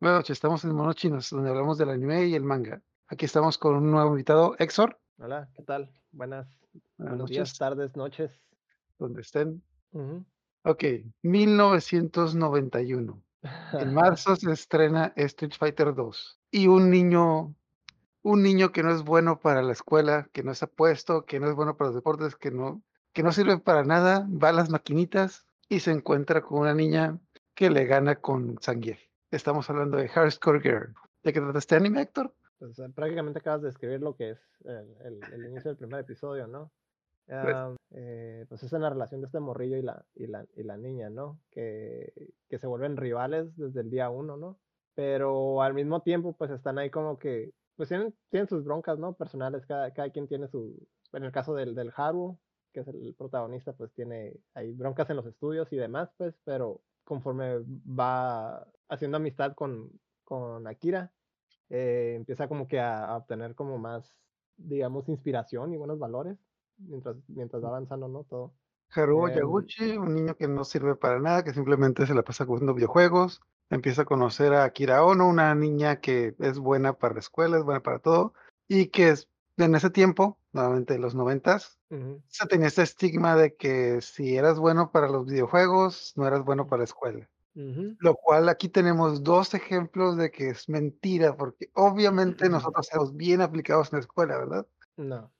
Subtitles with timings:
[0.00, 2.80] Buenas noches, estamos en Monos Chinos, donde hablamos del anime y el manga.
[3.08, 5.90] Aquí estamos con un nuevo invitado, Exor, Hola, ¿qué tal?
[6.12, 6.48] Buenas,
[6.96, 7.58] Buenas buenos días, noches.
[7.58, 8.40] tardes, noches.
[8.98, 9.62] donde estén.
[9.92, 10.24] Ujú.
[10.64, 10.84] Ok,
[11.22, 13.22] 1991.
[13.74, 16.38] En marzo se estrena Street Fighter 2.
[16.50, 17.54] Y un niño,
[18.22, 21.50] un niño que no es bueno para la escuela, que no es apuesto, que no
[21.50, 22.82] es bueno para los deportes, que no,
[23.12, 27.18] que no sirve para nada, va a las maquinitas y se encuentra con una niña
[27.54, 29.09] que le gana con Zangief.
[29.30, 30.94] Estamos hablando de Hardcore Girl.
[31.22, 32.34] ¿De qué trata este anime, Héctor?
[32.58, 36.00] Pues eh, prácticamente acabas de describir lo que es el, el- el inicio del primer
[36.00, 36.70] episodio, ¿no?
[37.26, 40.44] Pues- Ah, eh, pues es en la relación de este morrillo y la, y la,
[40.56, 41.38] y la niña, ¿no?
[41.50, 42.12] Que,
[42.48, 44.58] que se vuelven rivales desde el día uno, ¿no?
[44.94, 49.12] Pero al mismo tiempo, pues están ahí como que, pues tienen, tienen sus broncas, ¿no?
[49.14, 50.76] Personales, cada, cada quien tiene su,
[51.12, 52.36] en el caso del, del Haru,
[52.72, 56.80] que es el protagonista, pues tiene ahí broncas en los estudios y demás, pues, pero
[57.04, 59.90] conforme va haciendo amistad con,
[60.24, 61.12] con Akira,
[61.70, 64.14] eh, empieza como que a, a obtener como más,
[64.56, 66.36] digamos, inspiración y buenos valores
[66.78, 68.24] mientras, mientras va avanzando, ¿no?
[68.24, 68.52] Todo.
[68.92, 72.44] Haruo Em, Yaguchi, un niño que no sirve para nada, que simplemente se la pasa
[72.44, 73.40] jugando videojuegos.
[73.70, 77.64] Empieza a conocer a Akira Ono, una niña que es buena para la escuela, es
[77.64, 78.34] buena para todo,
[78.66, 83.36] y que es, en ese tiempo, nuevamente en los noventas, ujú, se tenía este estigma
[83.36, 87.28] de que si eras bueno para los videojuegos, no eras bueno para la escuela.
[87.98, 93.40] Lo cual aquí tenemos dos ejemplos de que es mentira, porque obviamente nosotros somos bien
[93.40, 94.66] aplicados en la escuela, ¿verdad?
[94.96, 95.32] No.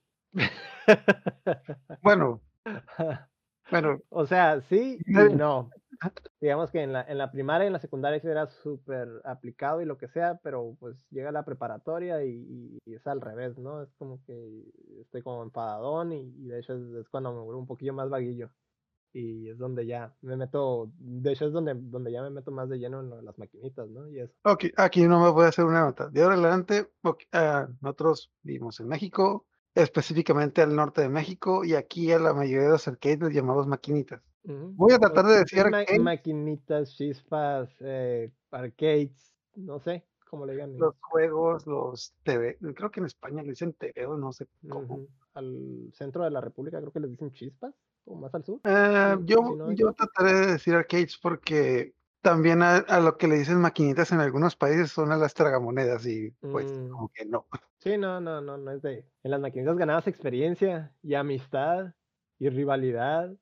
[2.01, 2.41] Bueno,
[3.71, 5.69] bueno, O sea, sí y no.
[6.39, 9.81] Digamos que en la, en la primaria y en la secundaria sí era súper aplicado
[9.81, 13.83] y lo que sea, pero pues llega la preparatoria y, y es al revés, ¿no?
[13.83, 14.63] Es como que
[14.99, 18.09] estoy como enfadadón y, y de hecho es, es cuando me vuelvo un poquillo más
[18.09, 18.49] vaguillo.
[19.13, 22.69] Y es donde ya me meto, de hecho es donde, donde ya me meto más
[22.69, 24.09] de lleno en las maquinitas, ¿no?
[24.09, 24.33] Y eso.
[24.43, 26.09] Ok, aquí no me voy a hacer una nota.
[26.09, 29.45] De ahora en adelante, ok, ah, nosotros vivimos en México,
[29.75, 33.67] específicamente al norte de México, y aquí a la mayoría de los arcades les llamamos
[33.67, 34.21] maquinitas.
[34.43, 40.77] Voy a tratar de decir ma- maquinitas, chispas, eh, arcades, no sé cómo le digan.
[40.79, 45.05] Los juegos, los TV, creo que en España le dicen TV o no sé cómo.
[45.33, 47.73] Al centro de la República creo que les dicen chispas,
[48.05, 48.59] o más al sur.
[48.63, 48.71] Sí,
[49.25, 54.11] yo, yo trataré de decir arcades porque también a, a lo que le dicen maquinitas
[54.11, 56.89] en algunos países son a las tragamonedas y pues Mm.
[56.89, 57.47] como que no.
[57.79, 59.05] Sí, no, no, no, no es de.
[59.23, 61.93] En las maquinitas ganabas experiencia y amistad
[62.37, 63.33] y rivalidad.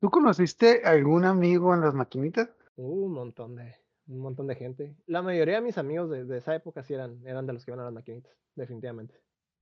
[0.00, 2.48] ¿Tú conociste algún amigo en las maquinitas?
[2.76, 3.74] Uh, un montón de,
[4.08, 4.96] un montón de gente.
[5.06, 7.70] La mayoría de mis amigos de, de esa época sí eran, eran de los que
[7.70, 9.14] iban a las maquinitas, definitivamente.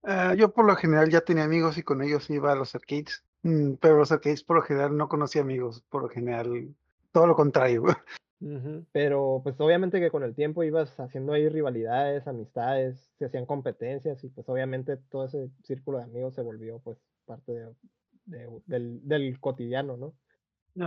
[0.03, 3.25] Ah, yo por lo general ya tenía amigos y con ellos iba a los arcades,
[3.43, 6.75] mm, pero los arcades por lo general no conocía amigos, por lo general
[7.13, 7.85] todo lo contrario.
[8.93, 14.23] Pero pues obviamente que con el tiempo ibas haciendo ahí rivalidades, amistades, se hacían competencias
[14.25, 17.75] y pues obviamente todo ese círculo de amigos se volvió pues parte de,
[18.27, 20.15] de- del, del cotidiano, ¿no?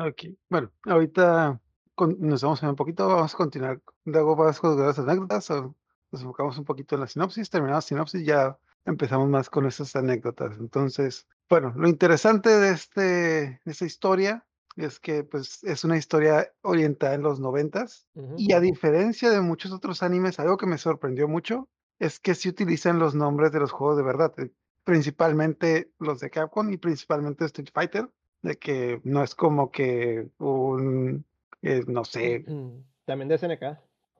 [0.08, 1.60] Ok, bueno, ahorita
[1.96, 3.82] con- nos vamos a ver un poquito, vamos a continuar.
[4.06, 5.76] Luego vas con las anécdotas, o
[6.12, 10.58] nos enfocamos un poquito en la sinopsis, terminamos sinopsis, ya empezamos más con esas anécdotas.
[10.60, 14.46] Entonces, bueno, lo interesante de, este, de esta historia
[14.76, 19.42] es que pues es una historia orientada en los noventas Ujú, y a diferencia de
[19.42, 23.60] muchos otros animes, algo que me sorprendió mucho es que sí utilizan los nombres de
[23.60, 24.52] los juegos de verdad, eh,
[24.86, 28.10] principalmente los de Capcom y principalmente Street Fighter,
[28.42, 31.26] de que no es como que un,
[31.62, 32.84] eh, no sé, ujú.
[33.06, 33.64] También de SNK,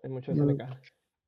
[0.04, 0.58] hay mucho de Mm.
[0.58, 0.80] SNK.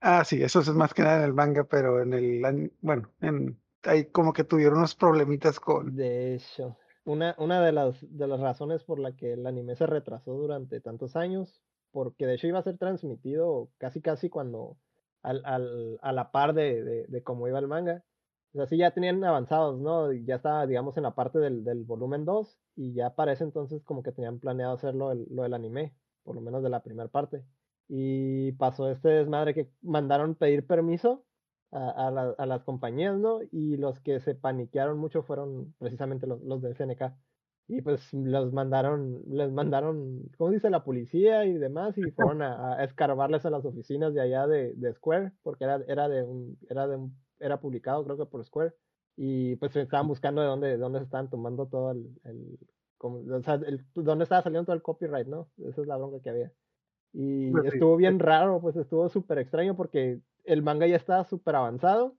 [0.01, 3.61] ah, sí, eso es más que nada en el manga, pero en el, bueno, en,
[3.83, 8.39] ahí como que tuvieron unos problemitas con, De hecho, una, una de las, de las
[8.39, 11.61] razones por la que el anime se retrasó durante tantos años,
[11.91, 14.77] porque de hecho iba a ser transmitido casi casi cuando
[15.23, 18.03] al, al- a la par de, de, de cómo iba el manga.
[18.53, 20.11] O sea, sí ya tenían avanzados, ¿no?
[20.11, 23.83] Ya estaba, digamos, en la parte del, del volumen 2 y ya para ese entonces
[23.83, 27.45] como que tenían planeado hacerlo lo del anime, por lo menos de la primera parte.
[27.87, 31.25] Y pasó este desmadre que mandaron pedir permiso
[31.71, 33.39] a, a la- a las compañías, ¿no?
[33.51, 37.17] Y los que se paniquearon mucho fueron precisamente los, los de SNK.
[37.67, 40.69] Y pues los mandaron, les mandaron, ¿cómo dice?
[40.69, 44.73] La policía y demás, y fueron a, a escarbarles a las oficinas de allá de,
[44.75, 48.43] de Square, porque era, era de un, era de un, era publicado creo que por
[48.43, 48.73] Square.
[49.15, 52.59] Y pues estaban buscando de dónde, de dónde se estaban tomando todo el, el,
[52.97, 55.51] como- o sea, el- dónde estaba saliendo todo el copyright, ¿no?
[55.57, 56.53] Esa es la bronca que había.
[57.13, 57.77] Y Pues sí.
[57.77, 62.15] estuvo bien raro, pues estuvo súper extraño porque el manga ya estaba súper avanzado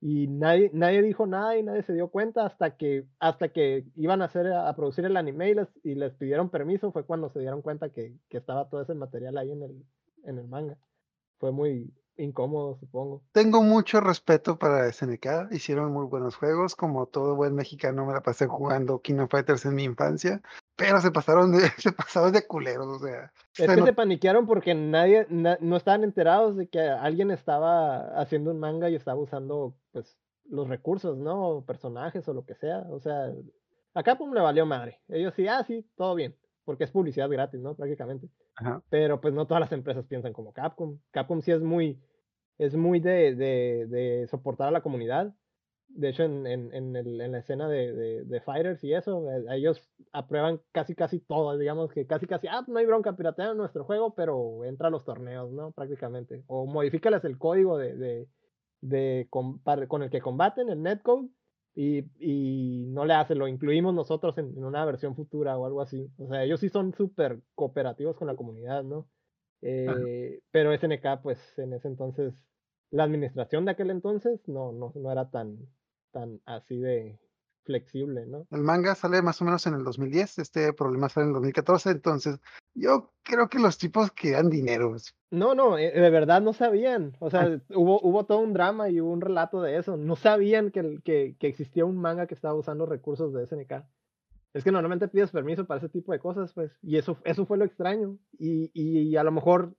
[0.00, 4.20] y nadie, nadie dijo nada y nadie se dio cuenta hasta que, hasta que iban
[4.20, 7.38] a hacer, a producir el anime y les, y les pidieron permiso, fue cuando se
[7.40, 9.84] dieron cuenta que, que estaba todo ese material ahí en el,
[10.24, 10.76] en el manga.
[11.38, 11.92] fue muy
[12.22, 13.22] incómodo, supongo.
[13.32, 18.22] Tengo mucho respeto para SNK, hicieron muy buenos juegos, como todo buen mexicano me la
[18.22, 20.40] pasé jugando King of Fighters en mi infancia,
[20.76, 23.32] pero se pasaron de, se pasaron de culeros, o sea.
[23.56, 28.58] Es que se paniquearon porque nadie, no estaban enterados de que alguien estaba haciendo un
[28.58, 30.16] manga y estaba usando, pues,
[30.48, 31.64] los recursos, ¿no?
[31.66, 33.32] Personajes o lo que sea, o sea,
[33.94, 35.00] a Capcom le valió madre.
[35.08, 37.74] Ellos sí, ah, sí, todo bien, porque es publicidad gratis, ¿no?
[37.74, 38.28] Prácticamente.
[38.90, 40.98] Pero pues no todas las empresas piensan como Capcom.
[41.10, 42.00] Capcom sí es muy,
[42.64, 45.34] es muy de, de, de soportar a la comunidad.
[45.88, 49.44] De hecho, en, en, en, el, en la escena de, de, Fighters y eso, eh,
[49.50, 51.58] ellos aprueban casi, casi todo.
[51.58, 55.04] Digamos que casi, casi, ah, no hay bronca, piratean nuestro juego, pero entra a los
[55.04, 55.72] torneos, ¿no?
[55.72, 56.44] Prácticamente.
[56.46, 58.26] O modifícales el código de,
[58.80, 59.58] de, con,
[59.88, 61.28] con el que combaten, el netcode,
[61.74, 66.10] y, y, no le hace, lo incluimos nosotros en, una versión futura o algo así.
[66.18, 69.08] O sea, ellos sí son súper cooperativos con la comunidad, ¿no?
[69.62, 72.34] Eh, pero SNK, pues en ese entonces,
[72.90, 75.58] la administración de aquel entonces no, no, no era tan,
[76.10, 77.18] tan así de,
[77.64, 78.46] flexible, ¿no?
[78.50, 81.90] El manga sale más o menos en el 2010, este problema sale en el 2014,
[81.90, 82.40] entonces
[82.74, 84.94] yo creo que los tipos quedan dinero.
[85.30, 89.00] No, no, eh, de verdad no sabían, o sea, hubo, hubo todo un drama y
[89.00, 92.54] hubo un relato de eso, no sabían que, que, que existía un manga que estaba
[92.54, 93.84] usando recursos de SNK.
[94.54, 97.56] Es que normalmente pides permiso para ese tipo de cosas, pues, y eso, eso fue
[97.56, 99.74] lo extraño, y, y a lo mejor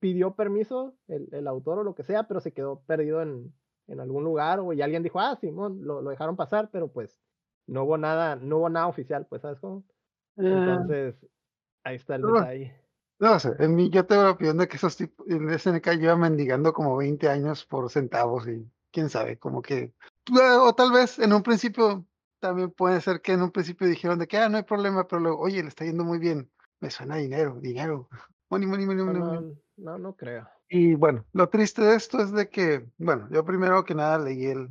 [0.00, 3.52] pidió permiso el, el autor o lo que sea, pero se quedó perdido en,
[3.88, 7.20] en algún lugar o y alguien dijo, ah, Simón, lo, lo, dejaron pasar, pero pues
[7.66, 9.84] no hubo nada, no hubo nada oficial, pues, ¿sabes cómo?
[10.36, 10.42] Ah.
[10.42, 11.26] Entonces,
[11.84, 12.80] ahí está el detalle.
[13.20, 16.16] No sé, en mí, yo tengo la opinión de que esos tipos, en SNK lleva
[16.16, 19.92] mendigando como 20 años por centavos y quién sabe, como que,
[20.30, 22.06] o tal vez en un principio,
[22.40, 25.20] también puede ser que en un principio dijeron de que, ah, no hay problema, pero
[25.20, 26.50] luego, oye, le está yendo muy bien,
[26.80, 28.08] me suena dinero, dinero,
[28.50, 29.20] money, money, money, money.
[29.20, 30.48] No, no, no creo.
[30.68, 34.46] Y bueno, lo triste de esto es de que, bueno, yo primero que nada leí
[34.46, 34.68] el,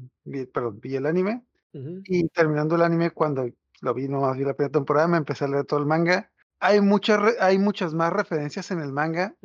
[0.52, 1.44] perdón, vi el anime,
[1.74, 3.48] y terminando el anime, cuando
[3.81, 6.31] lo vi nomás vi la primera temporada, me empecé a leer todo el manga.
[6.60, 9.36] Hay muchas, hay muchas más referencias en el manga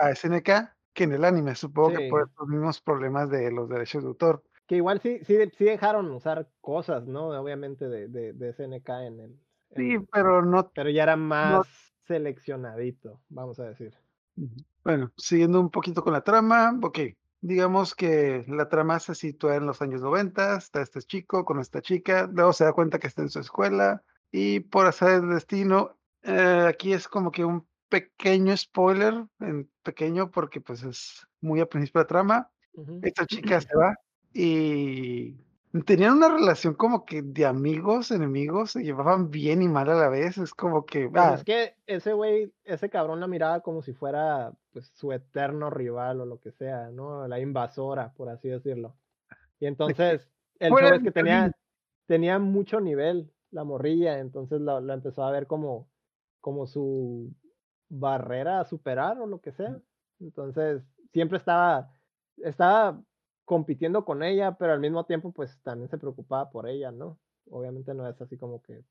[0.00, 4.02] a SNK que en el anime, supongo que por los mismos problemas de los derechos
[4.02, 4.42] de autor.
[4.68, 7.28] Que igual sí, sí, sí dejaron usar cosas, ¿no?
[7.28, 9.40] Obviamente de, de, de SNK en el...
[9.74, 10.70] sí, pero no...
[10.74, 11.66] Pero ya era más
[12.06, 13.94] seleccionadito, vamos a decir.
[14.84, 16.98] Bueno, siguiendo un poquito con la trama, ok,
[17.40, 21.80] digamos que la trama se sitúa en los años 90, está este chico con esta
[21.80, 25.98] chica, luego se da cuenta que está en su escuela y por hacer el destino,
[26.22, 31.68] eh, aquí es como que un pequeño spoiler, en pequeño porque pues es muy al
[31.68, 32.50] principio de la trama,
[33.02, 33.96] esta chica se va
[34.40, 35.36] y
[35.84, 40.08] Tenían una relación como que de amigos, enemigos, se llevaban bien y mal a la
[40.08, 40.38] vez.
[40.38, 41.10] Es como que.
[41.10, 45.68] Pues es que ese güey, ese cabrón la miraba como si fuera pues su eterno
[45.68, 47.28] rival o lo que sea, ¿no?
[47.28, 48.96] La invasora, por así decirlo.
[49.60, 50.26] Y entonces,
[50.58, 51.52] el show es que tenía,
[52.06, 55.90] tenía mucho nivel la morrilla, entonces la, la, empezó a ver como,
[56.40, 57.30] como su
[57.90, 59.78] barrera a superar o lo que sea.
[60.18, 60.82] Entonces,
[61.12, 61.90] siempre estaba,
[62.38, 63.02] estaba
[63.48, 67.18] compitiendo con ella, pero al mismo tiempo pues también se preocupaba por ella, ¿no?
[67.50, 68.84] Obviamente no es así como que,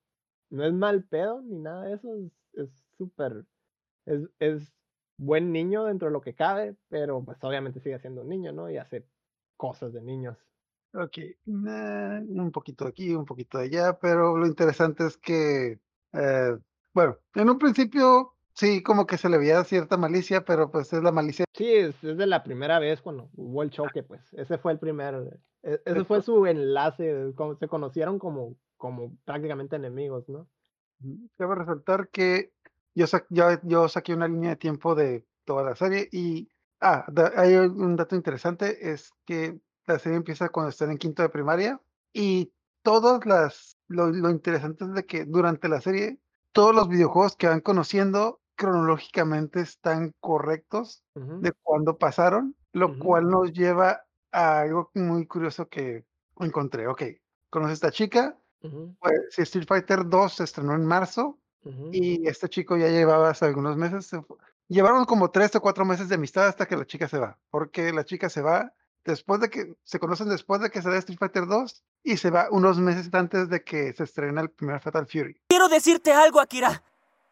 [0.49, 2.09] no es mal pedo ni nada de eso,
[2.53, 3.45] es súper,
[4.07, 4.73] es, es,
[5.19, 8.69] buen niño dentro de lo que cabe, pero pues obviamente sigue siendo un niño, ¿no?
[8.69, 9.05] Y hace
[9.57, 10.37] cosas de niños.
[10.93, 15.79] Ok, un poquito aquí, un poquito allá, pero lo interesante es que,
[16.13, 16.57] eh,
[16.93, 21.03] bueno, en un principio Sí, como que se le veía cierta malicia, pero pues es
[21.03, 21.45] la malicia.
[21.53, 24.33] Sí, es, de la primera vez cuando hubo el choque, pues.
[24.33, 29.75] Ese fue el primer, e, ese fue su enlace, como, se conocieron como, como prácticamente
[29.75, 30.47] enemigos, ¿no?
[31.37, 32.51] Debo resaltar que
[32.95, 36.49] yo, yo, yo saqué una línea de tiempo de toda la serie y,
[36.81, 41.29] ah, hay un dato interesante, es que la serie empieza cuando están en quinto de
[41.29, 41.79] primaria
[42.11, 46.17] y todas las, lo, lo interesante es de que durante la serie
[46.53, 53.53] todos los videojuegos que van conociendo cronológicamente están correctos de cuándo pasaron, lo cual nos
[53.53, 56.03] lleva a algo muy curioso que
[56.39, 56.87] encontré.
[56.87, 57.03] Ok,
[57.49, 58.37] conoce a esta chica,
[58.99, 61.39] pues, Street Fighter 2 se estrenó en marzo
[61.91, 64.09] y este chico ya llevaba hace algunos meses,
[64.67, 67.93] llevaron como tres o cuatro meses de amistad hasta que la chica se va, porque
[67.93, 68.73] la chica se va
[69.05, 72.47] después de que se conocen después de que sale Street Fighter 2 y se va
[72.51, 75.39] unos meses antes de que se estrena el primer Fatal Fury.
[75.47, 76.83] Quiero decirte algo, Akira.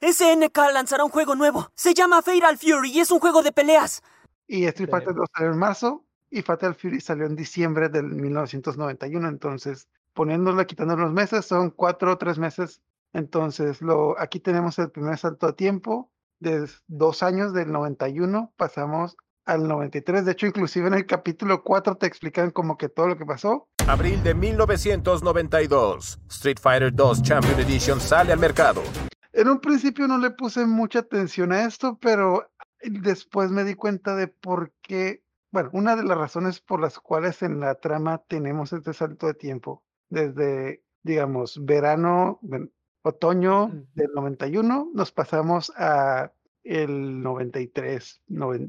[0.01, 1.71] SNK lanzará un juego nuevo.
[1.75, 4.03] Se llama Fatal Fury y es un juego de peleas.
[4.47, 9.27] Y Street Fighter 2 salió en marzo y Fatal Fury salió en diciembre del 1991.
[9.27, 12.81] Entonces, poniéndole, quitándole los meses, son cuatro o tres meses.
[13.13, 16.11] Entonces, lo, aquí tenemos el primer salto a tiempo.
[16.39, 20.25] De dos años, del 91, pasamos al 93.
[20.25, 23.69] De hecho, inclusive en el capítulo 4 te explican como que todo lo que pasó.
[23.87, 26.19] Abril de 1992.
[26.29, 28.81] Street Fighter 2 Champion Edition sale al mercado.
[29.37, 32.49] En un principio no le puse mucha atención a esto, pero
[32.81, 37.41] después me di cuenta de por qué, bueno, una de las razones por las cuales
[37.41, 42.39] en la trama tenemos este salto de tiempo, desde, digamos, verano,
[43.01, 46.31] otoño del 91, nos pasamos a
[46.63, 48.21] el 93,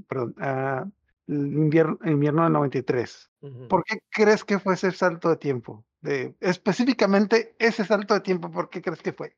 [0.08, 0.90] perdón, a
[1.28, 3.30] invierno, invierno del 93.
[3.68, 5.84] ¿Por qué crees que fue ese salto de tiempo?
[6.00, 9.36] De, específicamente ese salto de tiempo, ¿por qué crees que fue?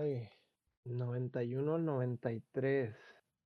[0.00, 0.28] Ay,
[0.84, 2.94] 91 93.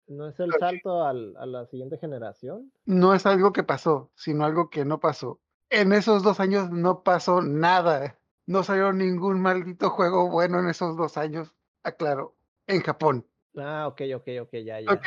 [0.08, 2.72] ¿No es el salto al, a la siguiente generación?
[2.86, 5.40] No es algo que pasó, sino algo que no pasó.
[5.70, 8.18] En esos dos años no pasó nada.
[8.46, 11.54] No salió ningún maldito juego bueno en esos dos años.
[11.84, 13.26] Aclaro, en Japón.
[13.56, 15.00] Ah, ok, ok, ok, ya, ya.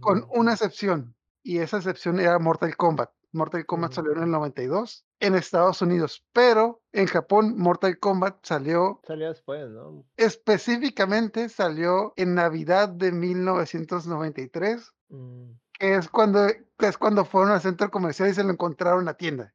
[0.00, 3.10] Con una excepción, y esa excepción era Mortal Kombat.
[3.32, 9.00] Mortal Kombat salió en el 92 en Estados Unidos, pero en Japón Mortal Kombat salió...
[9.06, 10.04] Salió después, ¿no?
[10.16, 15.50] Específicamente salió en Navidad de 1993, mm.
[15.78, 19.14] que, es cuando, es cuando fueron al centro comercial y se lo encontraron en la
[19.14, 19.52] tienda.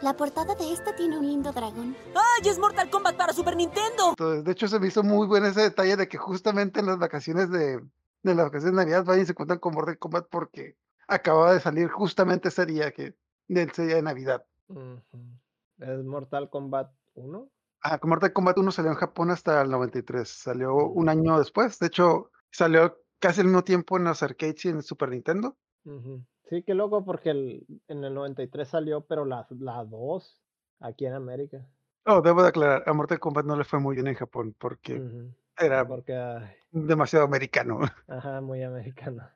[0.00, 1.94] La portada de esta tiene un lindo dragón.
[2.14, 4.10] ¡Ay, es Mortal Kombat para Super Nintendo!
[4.10, 6.98] Entonces, de hecho, se me hizo muy bueno ese detalle de que justamente en las
[6.98, 7.82] vacaciones de,
[8.22, 10.76] de las vacaciones de Navidad vayan y se encuentran con Mortal Kombat porque
[11.10, 13.14] acababa de salir justamente ese día que,
[13.48, 14.44] del día de Navidad.
[15.78, 17.50] ¿Es Mortal Kombat 1?
[17.82, 20.28] Ah, Mortal Kombat 1 salió en Japón hasta el 93.
[20.28, 21.78] Salió un año después.
[21.78, 25.56] De hecho, salió casi al mismo tiempo en los arcades y en Super Nintendo.
[26.48, 30.42] Sí, qué loco, porque el, en el 93 salió, pero la, la 2
[30.80, 31.66] aquí en América.
[32.06, 35.02] Oh, debo de aclarar, a Mortal Kombat no le fue muy bien en Japón porque
[35.58, 35.86] era
[36.70, 37.80] demasiado americano.
[38.08, 39.28] Ajá, muy americano.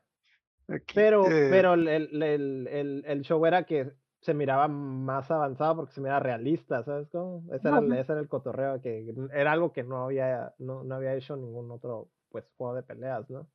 [0.94, 5.92] Pero eh pero el, el, el, el, show era que se miraba más avanzado porque
[5.92, 7.44] se miraba realista, ¿sabes cómo?
[7.52, 11.14] Ese, era, ese era el cotorreo, que era algo que no había, no, no había
[11.14, 13.46] hecho ningún otro pues juego de peleas, ¿no?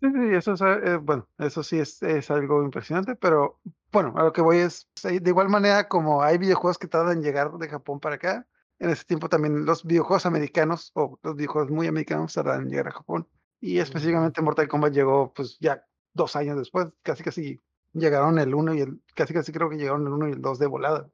[0.00, 4.24] Sí, sí, eso es, eh, bueno, eso sí es, es, algo impresionante, pero bueno, a
[4.24, 7.68] lo que voy es, de igual manera como hay videojuegos que tardan en llegar de
[7.68, 8.46] Japón para acá,
[8.78, 12.88] en ese tiempo también los videojuegos americanos o los videojuegos muy americanos tardan en llegar
[12.88, 13.26] a Japón.
[13.60, 17.60] Y específicamente Mortal Kombat llegó pues ya dos años después, casi casi
[17.92, 20.58] llegaron el 1 y el, casi casi creo que llegaron el 1 y el 2
[20.58, 21.08] de volada.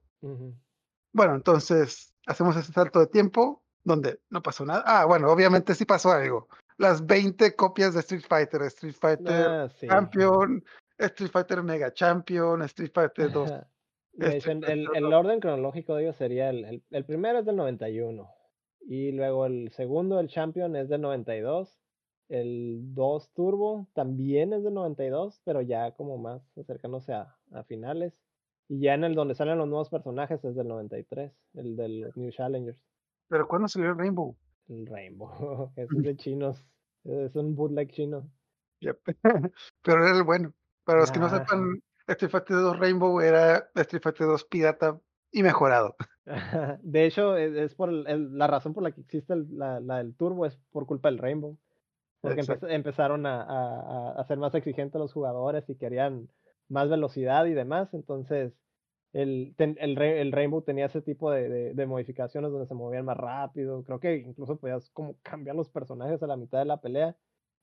[1.12, 4.84] Bueno, entonces hacemos ese salto de tiempo donde no pasó nada.
[4.86, 6.48] Ah, bueno, obviamente sí pasó algo
[6.80, 10.64] las 20 copias de Street Fighter, Street Fighter ah, Champion,
[10.98, 13.52] Street Fighter Mega Champion, Street Fighter 2.
[14.18, 18.30] el, orden cronológico de ellos sería el, el, primero es del 91
[18.88, 21.79] y luego el segundo, el Champion, es del 92.
[22.30, 28.14] El 2 Turbo también es del 92, pero ya como más acercándose a, a finales.
[28.68, 32.30] Y ya en el donde salen los nuevos personajes es del 93, el del New
[32.30, 32.80] Challengers.
[33.28, 34.36] ¿Pero cuándo salió el Rainbow?
[34.68, 36.64] El Rainbow, es de chinos.
[37.02, 38.30] Es un bootleg chino.
[39.82, 40.52] Pero era el bueno.
[40.84, 45.00] Para los que no sepan, Street Fighter 2 Rainbow era Street Fighter 2 pirata
[45.32, 45.96] y mejorado.
[46.82, 50.46] De hecho, e, es, por la razón por la que existe la, la, del turbo
[50.46, 51.58] es por culpa del Rainbow.
[52.20, 56.28] Porque empezaron a, a, a, ser más exigentes los jugadores y querían
[56.68, 57.94] más velocidad y demás.
[57.94, 58.52] Entonces,
[59.12, 63.82] el, el, el, Rainbow tenía ese tipo de, de, modificaciones donde se movían más rápido.
[63.84, 67.16] Creo que incluso podías como cambiar los personajes a la mitad de la pelea.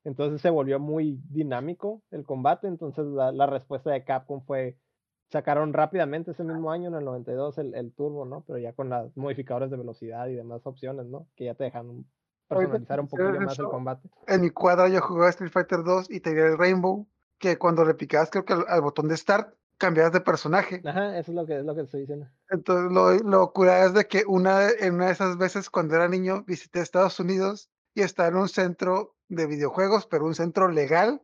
[0.03, 2.67] Entonces se volvió muy dinámico el combate.
[2.67, 4.77] Entonces la, la respuesta de Capcom fue,
[5.29, 8.43] sacaron rápidamente ese mismo año, en el 92, el, el turbo, ¿no?
[8.47, 11.27] Pero ya con los modificadores de velocidad y demás opciones, ¿no?
[11.35, 12.05] Que ya te dejan
[12.47, 14.09] personalizar un poquito más el combate.
[14.27, 17.93] En mi cuadra yo jugaba Street Fighter 2 y tenía el Rainbow, que cuando le
[17.93, 20.81] picabas creo que al botón de Start, cambias de personaje.
[20.85, 22.27] Ajá, eso es lo que, es lo que estoy diciendo.
[22.49, 26.07] Entonces, lo, lo cura es de que una, en una de esas veces, cuando era
[26.07, 31.21] niño, visité Estados Unidos y estaba en un centro de videojuegos, pero un centro legal.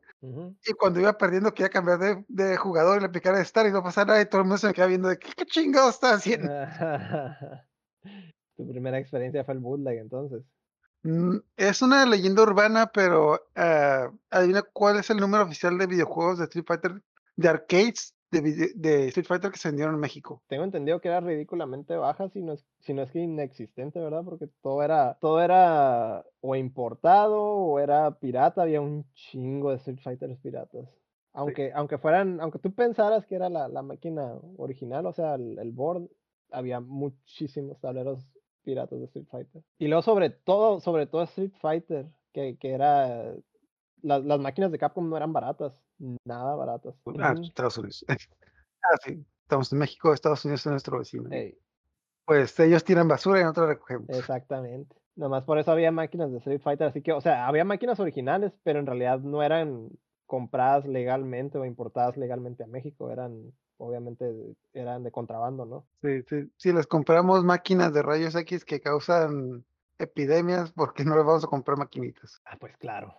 [0.66, 3.72] Y cuando iba perdiendo, quería cambiar de, de jugador y le picara de estar y
[3.72, 4.22] no pasara nada.
[4.22, 6.48] Y todo el mundo se me quedaba viendo de qué, qué chingado está haciendo.
[8.56, 10.44] tu primera experiencia fue el bootleg, entonces.
[11.04, 16.40] Mm, es una leyenda urbana, pero uh, adivina cuál es el número oficial de videojuegos
[16.40, 17.02] de Street Fighter
[17.36, 20.42] de arcades de, Street Fighter que se vendieron en México.
[20.48, 24.24] Tengo entendido que era ridículamente baja, si no es, si no es que inexistente, ¿verdad?
[24.24, 30.00] Porque todo era, todo era o importado o era pirata, había un chingo de Street
[30.02, 30.88] Fighters piratas.
[31.34, 35.72] Aunque, aunque fueran, aunque tú pensaras que era la, la máquina original, o sea, el,
[35.72, 36.08] board,
[36.52, 38.28] había muchísimos tableros
[38.64, 39.62] piratas de Street Fighter.
[39.78, 43.34] Y luego sobre todo, sobre todo Street Fighter, que, que era
[44.02, 45.84] las, las, máquinas de Capcom no eran baratas
[46.26, 46.96] nada baratas.
[47.20, 47.36] Ah.
[47.42, 48.06] Estados Unidos.
[48.86, 49.26] Ah, sí.
[49.44, 51.30] Estamos en México, Estados Unidos es nuestro vecino.
[52.26, 54.10] Pues ellos tiran basura y nosotros recogemos.
[54.10, 54.94] exactamente.
[55.16, 58.52] Nomás por eso había máquinas de Street Fighter, así que, o sea, había máquinas originales,
[58.64, 59.88] pero en realidad no eran
[60.26, 63.54] compradas legalmente o importadas legalmente a México, eran,
[63.84, 65.86] obviamente, eran de contrabando, ¿no?
[66.02, 66.50] Sí, sí.
[66.58, 69.66] Si les compramos máquinas de rayos X que causan
[70.00, 72.42] epidemias, ¿por qué no les vamos a comprar maquinitas?
[72.46, 73.14] Ah, pues claro.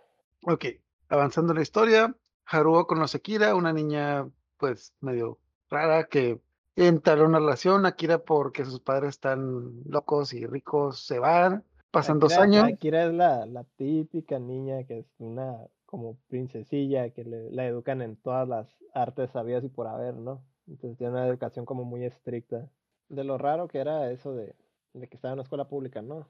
[0.47, 0.66] Ok,
[1.09, 2.14] avanzando en la historia,
[2.47, 4.28] Haruo conoce a Kira, una niña
[4.59, 5.38] pues medio
[5.71, 6.40] rara que
[6.76, 7.87] entabló una relación.
[7.87, 12.64] Akira porque sus padres están locos y ricos se van, pasan dos años.
[12.64, 15.56] Akira es la, la típica niña que es una
[15.87, 20.42] como princesilla que le, la educan en todas las artes sabidas y por haber, ¿no?
[20.66, 22.71] Entonces tiene una educación como muy estricta.
[23.09, 24.54] De lo raro que era eso de,
[24.94, 26.28] de que estaba en una escuela pública, ¿no?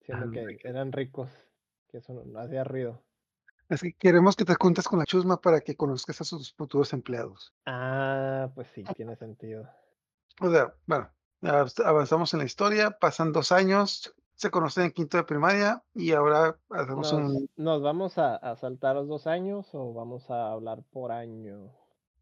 [0.00, 1.30] Siendo Ah, que eran ricos,
[1.88, 3.02] que eso no, no hacía ruido.
[3.68, 6.92] Así que queremos que te juntes con la chusma para que conozcas a sus futuros
[6.92, 7.52] empleados.
[7.66, 9.68] Ah, pues sí, tiene sentido.
[10.40, 11.10] O sea, bueno,
[11.42, 16.12] av- avanzamos en la historia, pasan dos años, se conocen en quinto de primaria y
[16.12, 17.48] ahora hacemos ¿Nos, un...
[17.56, 21.70] nos vamos a, a saltar los dos años o vamos a hablar por año?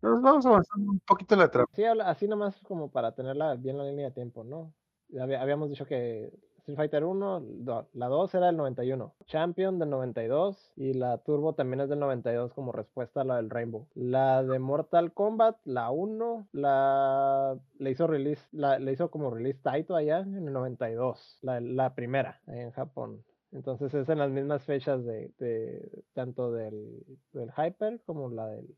[0.03, 1.67] Nos vamos avanzando un poquito la trama.
[1.75, 4.73] Sí, así nomás como para tenerla bien la línea de tiempo, ¿no?
[5.19, 10.73] Habíamos dicho que Street Fighter 1, do- la 2 era del 91, Champion del 92
[10.77, 13.89] y la Turbo también es del 92 como respuesta a la del Rainbow.
[13.95, 19.97] La de Mortal Kombat, la 1, la le hizo release, le hizo como release Taito
[19.97, 23.25] allá en el 92, la, la primera en Japón.
[23.53, 28.77] Entonces es en las mismas fechas de, de tanto del, del Hyper como la del,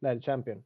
[0.00, 0.64] la del Champion.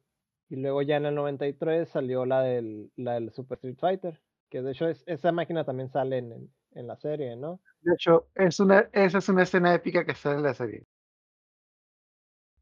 [0.49, 4.61] Y luego ya en el 93 salió la del, la del Super Street Fighter, que
[4.61, 7.61] de hecho es, esa máquina también sale en, en- en la serie, ¿no?
[7.81, 10.85] De hecho, es una, esa es una escena épica que sale en la serie.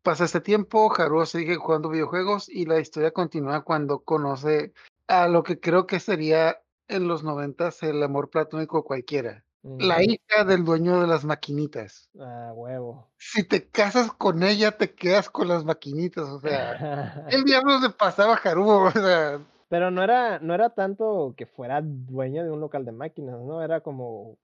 [0.04, 4.74] Pasa este tiempo, Haruo sigue jugando videojuegos y la historia continúa cuando conoce
[5.08, 9.46] a lo que creo que sería en los noventas el amor platónico cualquiera.
[9.64, 12.10] La hija del dueño de las maquinitas.
[12.20, 13.12] Ah, huevo.
[13.18, 16.28] Si te casas con ella, te quedas con las maquinitas.
[16.30, 18.86] O sea, ¿qué diablos le pasaba a Haruo?
[18.88, 22.92] O sea, Pero no era, no era tanto que fuera dueña de un local de
[22.92, 23.62] máquinas, ¿no?
[23.62, 24.40] Era como,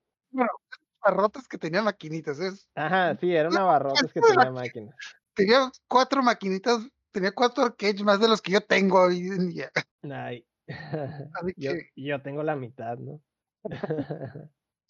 [1.04, 2.40] barrotes que tenía maquinitas.
[2.40, 4.96] Es, ajá, sí, era una barrotes que tenía máquinas.
[5.34, 9.72] tenía cuatro maquinitas, tenía cuatro arcades más de los que yo tengo hoy en día.
[10.04, 10.46] Ay.
[11.56, 13.22] Yo, yo tengo la mitad, ¿no?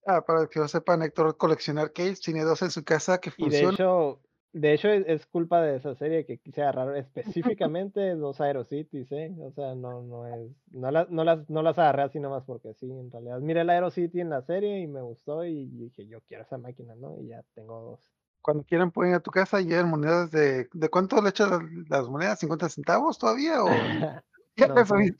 [0.08, 3.50] Ah, para que lo sepan, Héctor colecciona arcades, tiene dos en su casa que Y
[3.50, 3.74] de funcionan.
[3.76, 4.22] hecho,
[4.54, 6.96] de hecho es, es culpa de esa serie que quise agarrar
[7.67, 9.36] específicamente dos Aerocities, ¿eh?
[9.39, 12.74] O sea, no, no es, no las, no las, no las agarré así nomás porque
[12.74, 13.39] sí, en realidad.
[13.39, 16.96] Miré el Aerocity en la serie y me gustó y dije, yo quiero esa máquina,
[16.96, 17.20] ¿no?
[17.22, 18.12] Y ya tengo dos.
[18.41, 20.70] Cuando quieran pueden ir a tu casa y llevan monedas de...
[20.72, 21.50] ¿De cuánto le echas
[21.89, 22.41] las, monedas?
[22.41, 23.62] ¿50 centavos todavía?
[23.62, 23.67] ¿O
[24.67, 25.17] No, son,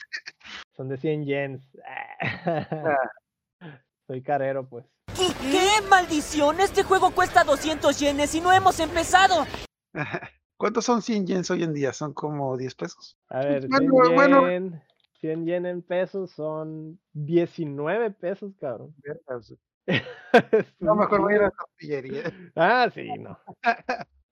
[0.76, 1.62] son de 100 yens.
[4.07, 4.85] Soy carero, pues.
[5.07, 6.59] ¿Qué, qué maldición?
[6.61, 9.45] Este juego cuesta 200 yenes y no hemos empezado.
[10.57, 11.91] ¿Cuántos son 100 yens hoy en día?
[11.93, 13.17] ¿Son como 10 pesos?
[13.29, 14.47] A ver, 100 Bueno, bueno.
[14.47, 14.81] yen,
[15.19, 18.95] 100 yen en pesos son 19 pesos, cabrón.
[20.79, 22.23] No, mejor voy a ir a la tortillería.
[22.55, 23.37] Ah, sí, no.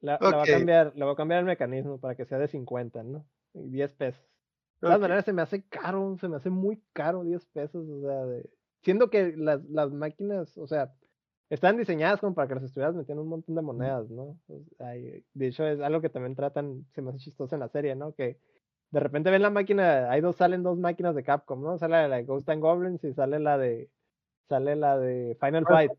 [0.01, 2.47] La, la voy a cambiar, le voy a cambiar el mecanismo para que sea de
[2.47, 3.25] 50, ¿no?
[3.53, 4.21] Y 10 pesos.
[4.21, 5.01] De todas Ok.
[5.03, 8.49] maneras se me hace caro, se me hace muy caro 10 pesos, o sea, de...
[8.85, 10.93] siendo que las, las máquinas, o sea,
[11.49, 14.37] están diseñadas como para que las estuvieras metiendo un montón de monedas, ¿no?
[14.77, 18.13] De hecho es algo que también tratan, se me hace chistoso en la serie, ¿no?
[18.13, 18.37] Que
[18.91, 21.79] de repente ven la máquina, hay dos, salen dos máquinas de Capcom, ¿no?
[21.79, 23.89] Sale la de Ghost and Goblins y sale la de,
[24.47, 25.91] sale la de Final Fight.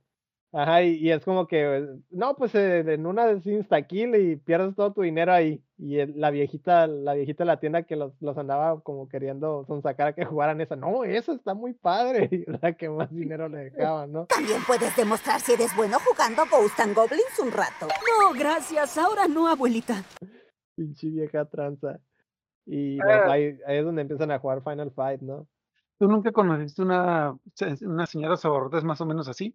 [0.58, 4.36] Ajá, y, y es como que, eh, no, pues eh, en una es insta-kill y
[4.36, 5.62] pierdes todo tu dinero ahí.
[5.76, 9.66] Y el- la viejita, la viejita de la tienda que los, los andaba como queriendo
[9.66, 12.30] sonsacar a que jugaran esa, no, esa está muy padre.
[12.32, 14.24] Y la que más dinero le dejaban, ¿no?
[14.26, 17.86] También puedes demostrar si eres bueno jugando Ghost and Goblins un rato.
[17.86, 18.96] No, gracias.
[18.96, 20.02] Ahora no, abuelita.
[20.74, 21.98] Pinche vieja tranza.
[22.64, 23.04] Y Ah.
[23.24, 25.46] los- ahí, ahí es donde empiezan a jugar Final Fight, ¿no?
[25.98, 27.36] ¿Tú nunca conociste una,
[27.82, 29.54] una señora saborrotes más o menos así?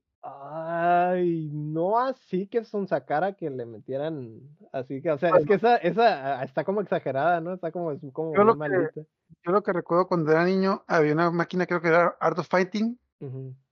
[1.11, 5.77] Ay, no así que sonsacara que le metieran así que, o sea, es que esa,
[5.77, 7.53] esa ah, está como exagerada, ¿no?
[7.53, 9.05] Está como, como Yo lo que-.
[9.43, 12.47] Yo lo que recuerdo cuando era niño, había una máquina, creo que era Art of
[12.47, 12.99] Fighting,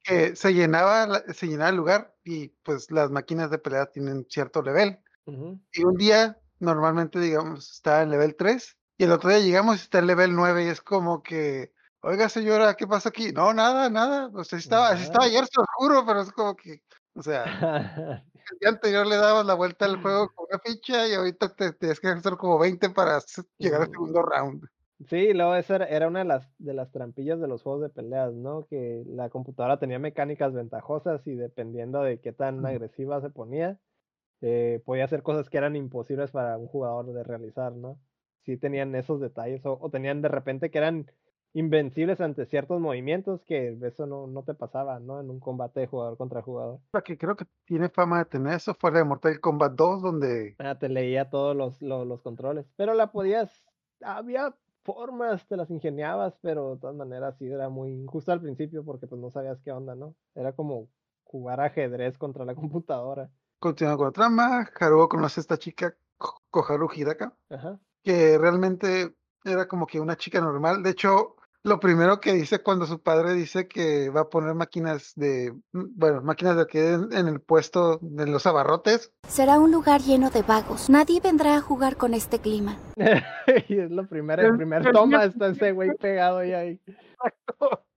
[0.04, 4.62] que se llenaba, se llenaba el lugar y pues las máquinas de pelea tienen cierto
[4.62, 5.00] nivel.
[5.72, 9.82] Y un día, normalmente, digamos, está en level 3 y el otro día llegamos y
[9.82, 11.72] está en level 9 y es como que,
[12.02, 13.32] oiga señora, ¿qué pasa aquí?
[13.32, 15.38] No, nada, nada, o sea, estaba, así estaba Nada.
[15.38, 16.82] ayer, se lo juro, pero es como que,
[17.16, 17.44] o sea,
[18.52, 21.74] el día anterior le dabas la vuelta al juego con una ficha y ahorita te
[21.74, 23.20] tienes que hacer como 20 para
[23.58, 24.64] llegar al segundo round.
[25.08, 28.34] Sí, luego esa era, una de las, de las trampillas de los juegos de peleas,
[28.34, 28.66] ¿no?
[28.66, 33.80] Que la computadora tenía mecánicas ventajosas y dependiendo de qué tan agresiva se ponía,
[34.42, 37.98] eh, podía hacer cosas que eran imposibles para un jugador de realizar, ¿no?
[38.44, 41.10] Sí tenían esos detalles o, o tenían de repente que eran
[41.54, 45.20] invencibles ante ciertos movimientos que eso no, no te pasaba, ¿no?
[45.20, 46.80] En un combate de jugador contra jugador.
[46.94, 50.02] La que creo que tiene fama de tener eso fue la de Mortal Kombat 2,
[50.02, 53.52] donde Ah, te leía todos los, lo- los, controles, pero la podías,
[54.02, 58.84] había formas, te las ingeniabas, pero de todas maneras sí era muy injusto al principio
[58.84, 60.16] porque pues no sabías qué onda, ¿no?
[60.36, 60.88] Era como
[61.24, 63.30] jugar ajedrez contra la computadora.
[63.60, 67.80] continuando con la trama, Haruo conoce a esta chica, Ko- Koharu Hidaka, Ajá.
[68.04, 70.82] que realmente era como que una chica normal.
[70.84, 75.14] De hecho, lo primero que dice cuando su padre dice que va a poner máquinas
[75.16, 80.02] de, bueno, máquinas de que en, en el puesto de los abarrotes, Será un lugar
[80.02, 80.90] lleno de vagos.
[80.90, 82.78] Nadie vendrá a jugar con este clima.
[83.68, 86.82] y es lo primero, el primer toma está ese güey pegado ahí ahí.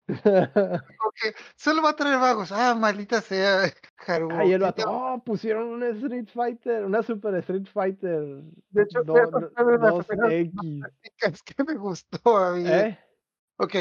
[0.07, 2.51] porque solo va a traer vagos.
[2.53, 3.63] Ah, maldita sea,
[4.07, 4.33] Haruo.
[4.39, 8.43] Ahí el vato, oh, pusieron una Street Fighter, una Super Street Fighter.
[8.71, 10.91] De hecho, do- esa do- fue de las 2X.
[11.23, 12.65] Es que me gustó a mí.
[12.67, 12.99] ¿Eh?
[13.63, 13.75] Ok,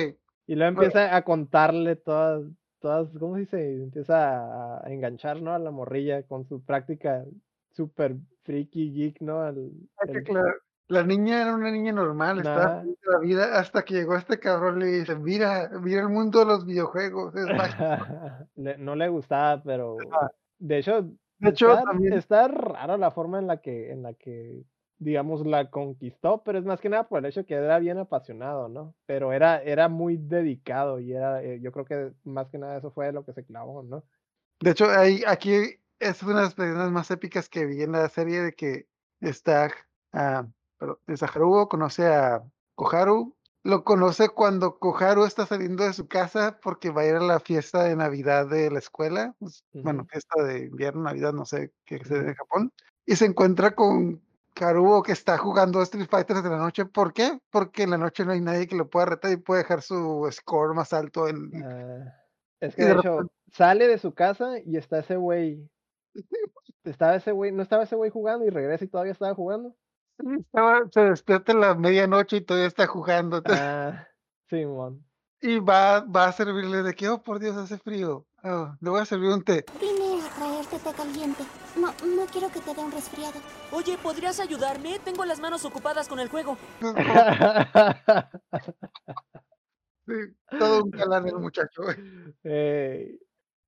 [0.47, 0.87] Y luego Bueno.
[0.87, 2.43] empieza a contarle todas,
[2.79, 3.83] todas, ¿cómo se dice?
[3.83, 5.53] Empieza a, enganchar, ¿no?
[5.53, 7.23] A la morrilla con su práctica
[7.71, 9.41] super freaky geek, ¿no?
[9.41, 9.71] Al-
[10.05, 10.55] que el- aclarar,
[10.87, 12.81] La niña era una niña normal, estaba Nah.
[12.81, 16.09] feliz de la vida hasta que llegó este cabrón y le dice, mira, mira el
[16.09, 17.85] mundo de los videojuegos, es mágico".
[18.55, 19.97] le- no le gustaba, pero
[20.57, 21.03] de hecho,
[21.37, 24.63] De hecho, está, también- está rara la forma en la que, en la que,
[24.99, 28.67] digamos, la conquistó, pero es más que nada por el hecho que era bien apasionado,
[28.67, 28.95] ¿no?
[29.05, 32.91] Pero era, era muy dedicado y era, eh, yo creo que más que nada eso
[32.91, 34.03] fue lo que se clavó, ¿no?
[34.61, 35.53] De hecho, ahí, aquí
[35.99, 38.87] es una de las escenas más épicas que vi en la serie de que
[39.21, 39.71] está,
[40.11, 42.43] ah, perdón, esta Haruo conoce a
[42.75, 47.21] Koharu, lo conoce cuando Koharu está saliendo de su casa porque va a ir a
[47.21, 50.09] la fiesta de Navidad de la escuela, pues, bueno, Ujú.
[50.09, 52.73] fiesta de invierno, Navidad, no sé qué se en Japón,
[53.05, 54.21] y se encuentra con
[54.65, 56.85] Haruo que está jugando Street Fighter de la noche.
[56.85, 57.39] ¿Por qué?
[57.51, 60.27] Porque en la noche no hay nadie que lo pueda retar y puede dejar su
[60.31, 61.51] score más alto en...
[61.63, 62.13] Ah,
[62.61, 65.69] es que de de hecho repente- sale de su casa y está ese güey.
[66.83, 69.75] Estaba ese güey, no estaba ese güey jugando y regresa y todavía estaba jugando.
[70.17, 73.37] Estaba- se despierta en la medianoche y todavía está jugando.
[73.37, 74.07] entonces- Ah,
[74.49, 75.05] Simón.
[75.41, 78.25] y va, va a servirle de que, oh, por Dios, hace frío.
[78.43, 79.63] Oh, le voy a servir un té.
[79.67, 80.08] A
[80.39, 81.43] traerte té caliente.
[81.75, 83.39] No, no quiero que te dé un resfriado.
[83.71, 84.99] Oye, ¿podrías ayudarme?
[84.99, 86.57] Tengo las manos ocupadas con el juego.
[90.07, 90.13] Sí,
[90.57, 91.83] todo un galán el muchacho.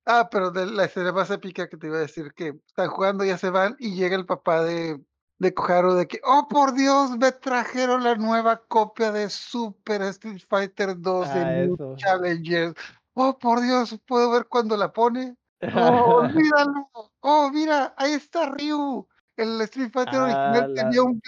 [0.05, 3.23] Ah, pero de la escena más épica que te iba a decir que están jugando,
[3.23, 4.99] ya se van y llega el papá de,
[5.37, 10.41] de Koharu de que, oh por Dios, me trajeron la nueva copia de Super Street
[10.49, 11.77] Fighter 2 Ah, en.
[11.97, 12.73] Challengers.
[13.13, 15.37] Oh por Dios, ¿puedo ver cuando la pone?
[15.75, 16.89] Oh, olvídalo.
[17.21, 19.07] Oh, mira, ahí está Ryu.
[19.37, 21.21] El Street Fighter Ah, original la- tenía un,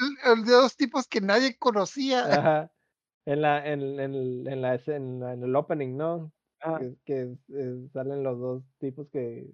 [0.46, 2.24] de dos tipos que nadie conocía.
[2.66, 2.72] Ajá.
[3.26, 6.32] En la, en, en, el- en la escena- en el opening, ¿no?
[6.62, 6.78] Ah.
[6.80, 9.50] Que, que, eh, salen los dos tipos que,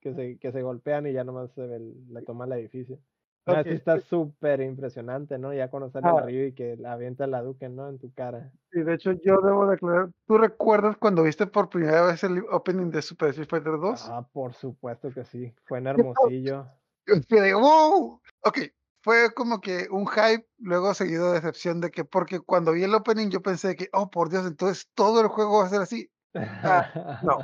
[0.00, 2.98] que se, que se golpean y ya nomás se ve el- la toma el edificio.
[3.44, 5.52] No, Ok, sí está súper impresionante, ¿no?
[5.52, 6.16] Ya sale Ah.
[6.20, 7.88] el río y que la avienta la Duque, ¿no?
[7.88, 8.52] En tu cara.
[8.70, 10.10] Sí, de hecho, yo debo declarar.
[10.28, 14.08] ¿Tú recuerdas cuando viste por primera vez el opening de Super Street Fighter 2?
[14.08, 15.52] Ah, por supuesto que sí.
[15.64, 15.86] Fue en
[16.30, 16.68] Hermosillo.
[17.06, 18.20] Yo quedé, wow.
[18.44, 18.58] Ok,
[19.02, 22.94] fue como que un hype, luego seguido de decepción de que, porque cuando vi el
[22.94, 26.08] opening yo pensé que, oh por Dios, entonces todo el juego va a ser así.
[26.34, 27.38] Ah, no,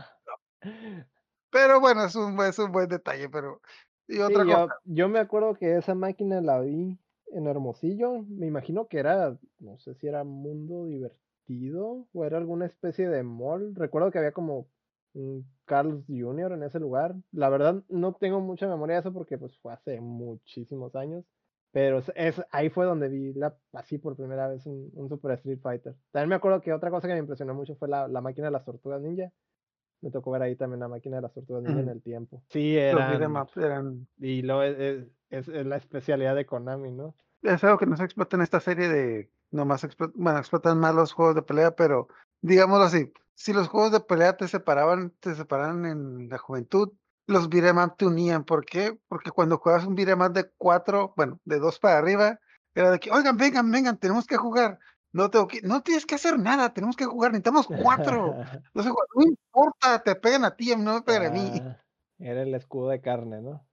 [1.50, 3.60] Pero bueno, es un, es un buen detalle, pero.
[4.08, 4.80] Y Sí, otra yo, cosa.
[4.84, 8.22] yo me acuerdo que esa máquina la vi en Hermosillo.
[8.28, 13.22] Me imagino que era, no sé si era Mundo Divertido o era alguna especie de
[13.22, 13.74] mall.
[13.74, 14.70] Recuerdo que había como
[15.14, 16.52] un Carl's Jr.
[16.52, 17.14] en ese lugar.
[17.32, 21.24] La verdad no tengo mucha memoria de eso porque pues fue hace muchísimos años.
[21.70, 25.32] Pero es, es- ahí fue donde vi la, así por primera vez un, un Super
[25.32, 25.94] Street Fighter.
[26.10, 28.52] También me acuerdo que otra cosa que me impresionó mucho fue la, la máquina de
[28.52, 29.30] las tortugas ninja.
[30.00, 32.42] Me tocó ver ahí también la máquina de las tortugas ninja en el tiempo.
[32.50, 34.06] Sí, Los eran, ups eran.
[34.18, 37.14] y lo es, es, es- es la especialidad de Konami, ¿no?
[37.42, 39.30] Es algo que no se explota en esta serie de.
[39.50, 42.08] Nomás explot- bueno, explotan más los juegos de pelea, pero
[42.42, 43.12] digámoslo así.
[43.34, 46.92] Si los juegos de pelea te separaban, te separaban en la juventud,
[47.26, 48.44] los beat'em up te unían.
[48.44, 48.98] ¿Por qué?
[49.08, 52.40] Porque cuando juegas un beat'em up de cuatro, bueno, de dos para arriba,
[52.74, 54.78] era de que, oigan, vengan, vengan, tenemos que jugar.
[55.12, 58.36] No tengo que, no tienes que hacer nada, tenemos que jugar, necesitamos cuatro.
[58.74, 61.50] No, sé, no importa, te pegan a ti, no me pegan a mí.
[61.64, 61.76] Ah,
[62.18, 63.66] era el escudo de carne, ¿no?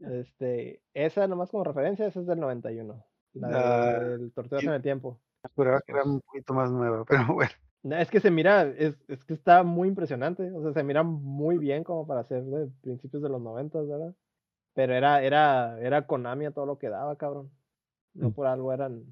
[0.00, 3.04] Este, esa nomás como referencia, esa es del 91.
[3.34, 5.20] La Ah, del Tortugas y- en el Tiempo.
[5.44, 7.50] Esperaba que era un poquito más nueva, pero bueno.
[7.84, 10.50] No, es que se mira, es, es que está muy impresionante.
[10.52, 14.14] O sea, se mira muy bien como para ser de principios de los 90, ¿verdad?
[14.74, 17.50] Pero era, era, era Konami a todo lo que daba, cabrón.
[18.14, 18.32] No Mm.
[18.32, 19.04] por algo eran,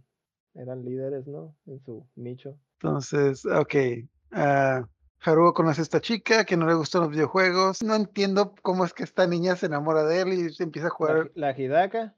[0.54, 1.56] eran líderes, ¿no?
[1.66, 2.58] En su nicho.
[2.80, 3.74] Entonces, ok.
[4.32, 4.88] ah,
[5.22, 7.82] Haruo conoce a esta chica que no le gustan los videojuegos.
[7.82, 10.90] No entiendo cómo es que esta niña se enamora de él y se empieza a
[10.90, 11.32] La, jugar.
[11.34, 12.16] la Hidaka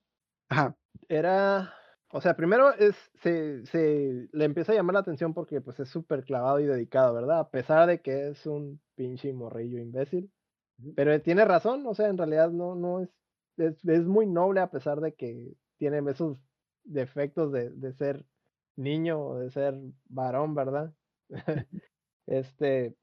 [0.48, 0.76] Ajá.
[1.08, 1.74] era,
[2.10, 5.88] o sea, primero es, se, se le empieza a llamar la atención porque pues es
[5.88, 7.40] súper clavado y dedicado, ¿verdad?
[7.40, 10.32] A pesar de que es un pinche morrillo imbécil.
[10.96, 13.10] Pero tiene razón, o sea, en realidad no, no es,
[13.56, 16.38] es, es muy noble a pesar de que tiene esos
[16.84, 18.26] defectos de, de ser
[18.76, 19.74] niño o de ser
[20.06, 20.94] varón, ¿verdad?
[22.26, 22.96] este,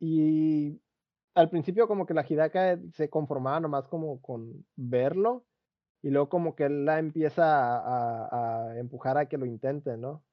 [0.00, 0.82] y
[1.34, 5.46] al principio como que la Hidaka se conformaba nomás como con verlo
[6.02, 7.44] y luego como que él la empieza
[7.78, 10.26] a, a- a empujar a que lo intente, ¿no?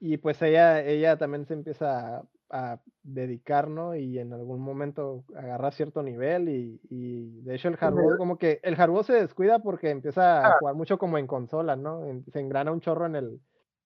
[0.00, 3.94] Y pues ella, ella también se empieza a, a dedicar, ¿no?
[3.94, 8.60] Y en algún momento agarra cierto nivel y, y de hecho el Haruo como que
[8.62, 12.04] el Haruo se descuida porque empieza a jugar mucho como en consola, ¿no?
[12.06, 13.40] En- se engrana un chorro en el,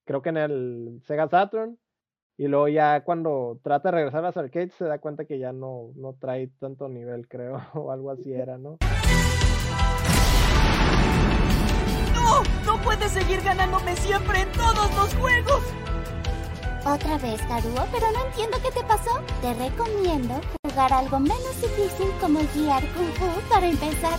[0.05, 1.79] creo que en el Sega Saturn
[2.37, 5.53] y luego ya cuando trata de regresar a las arcades se da cuenta que ya
[5.53, 8.79] no, no trae tanto nivel, creo, o algo así era, ¿no?
[12.15, 12.43] ¡No!
[12.65, 15.63] ¡No puedes seguir ganándome siempre en todos los juegos!
[16.87, 19.11] Otra vez, Haruo, pero no entiendo qué te pasó.
[19.41, 24.19] Te recomiendo jugar algo menos difícil como guiar Kung Fu para empezar.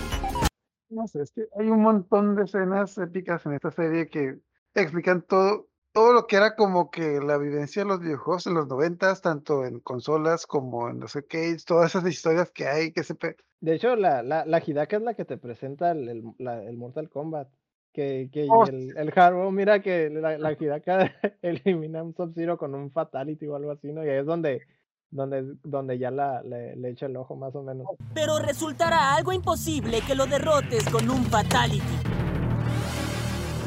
[0.89, 4.39] No sé, es que hay un montón de escenas épicas en esta serie que
[4.73, 8.67] explican todo, todo lo que era como que la vivencia de los videojuegos en los
[8.67, 13.15] noventas, tanto en consolas como en los arcades, todas esas historias que hay que se...
[13.61, 16.77] De hecho, la, la, la Hidaka es la que te presenta el, el, la- el
[16.77, 17.47] Mortal Kombat.
[17.95, 22.75] Que, que Oh, el, el Haruo, mira que la, la Hidaka elimina un Sub-Zero con
[22.75, 24.03] un Fatality o algo así, ¿no?
[24.05, 24.63] Y ahí es donde,
[25.11, 27.87] donde, donde ya la, le, le echa el ojo más o menos.
[28.13, 31.79] Pero resultará algo imposible que lo derrotes con un fatality.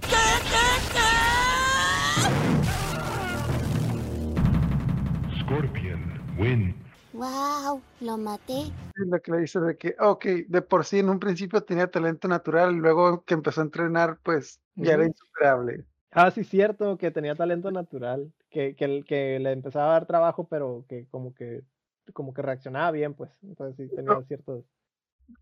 [0.02, 1.08] ¿Qué, qué, qué?
[5.40, 6.74] Scorpion, win.
[7.18, 7.82] ¡Wow!
[8.00, 8.60] Lo maté.
[8.94, 11.90] Es lo que le dice de que, ok, de por sí en un principio tenía
[11.90, 15.84] talento natural, luego que empezó a entrenar, pues ya era insuperable.
[16.12, 20.84] Ah, sí, cierto, que tenía talento natural, que, que, le empezaba a dar trabajo, pero
[20.88, 21.64] que como que,
[22.12, 23.36] como que reaccionaba bien, pues.
[23.42, 24.64] Entonces sí tenía ciertos,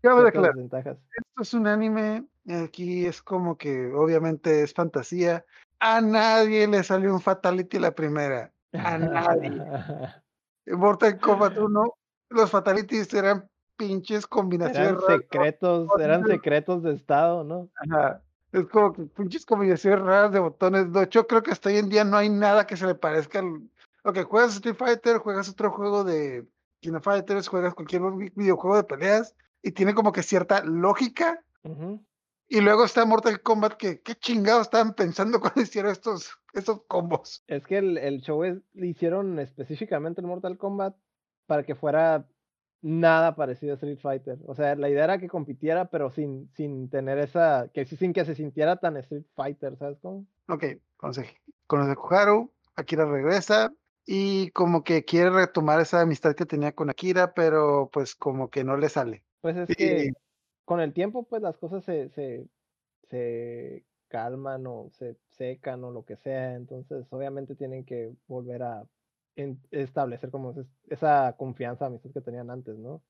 [0.01, 0.97] ciertas aclarar, ventajas.
[1.11, 5.45] esto es un anime, aquí es como que obviamente es fantasía.
[5.79, 8.51] A nadie le salió un fatality la primera.
[8.73, 9.51] A nadie.
[10.67, 11.93] En Mortal Kombat 1,
[12.29, 15.21] los fatalities eran pinches combinaciones Eran raras.
[15.21, 17.69] secretos, eran secretos de estado, ¿no?
[17.89, 18.21] Ajá.
[18.51, 20.87] Es como que pinches combinaciones raras de botones.
[20.95, 23.69] Hecho, creo que hasta hoy en día no hay nada que se le parezca al.
[24.03, 26.47] Ok, juegas Street Fighter, juegas otro juego de
[26.79, 31.43] King Fighters, juegas cualquier vi- videojuego de peleas y tiene como que cierta lógica.
[32.47, 37.43] Y luego está Mortal Kombat, que qué chingados estaban pensando cuando hicieron estos, estos combos.
[37.47, 40.95] Es que el, el show es, le hicieron específicamente el Mortal Kombat
[41.45, 42.27] para que fuera
[42.81, 44.37] nada parecido a Street Fighter.
[44.45, 48.13] O sea, la idea era que compitiera, pero sin, sin tener esa, que sí- sin
[48.13, 50.25] que se sintiera tan Street Fighter, ¿sabes cómo?
[50.47, 50.63] Ok,
[50.95, 51.35] conoce
[51.91, 53.73] a Koharu, Akira regresa
[54.05, 58.63] y como que quiere retomar esa amistad que tenía con Akira, pero pues como que
[58.63, 59.23] no le sale.
[59.41, 60.11] Pues es Y- que
[60.65, 62.45] con el tiempo, pues las cosas se, se,
[63.09, 66.55] se calman o se secan o lo que sea.
[66.55, 68.83] Entonces, obviamente tienen que volver a
[69.35, 73.01] en- establecer como es- esa confianza, amistad que tenían antes, ¿no?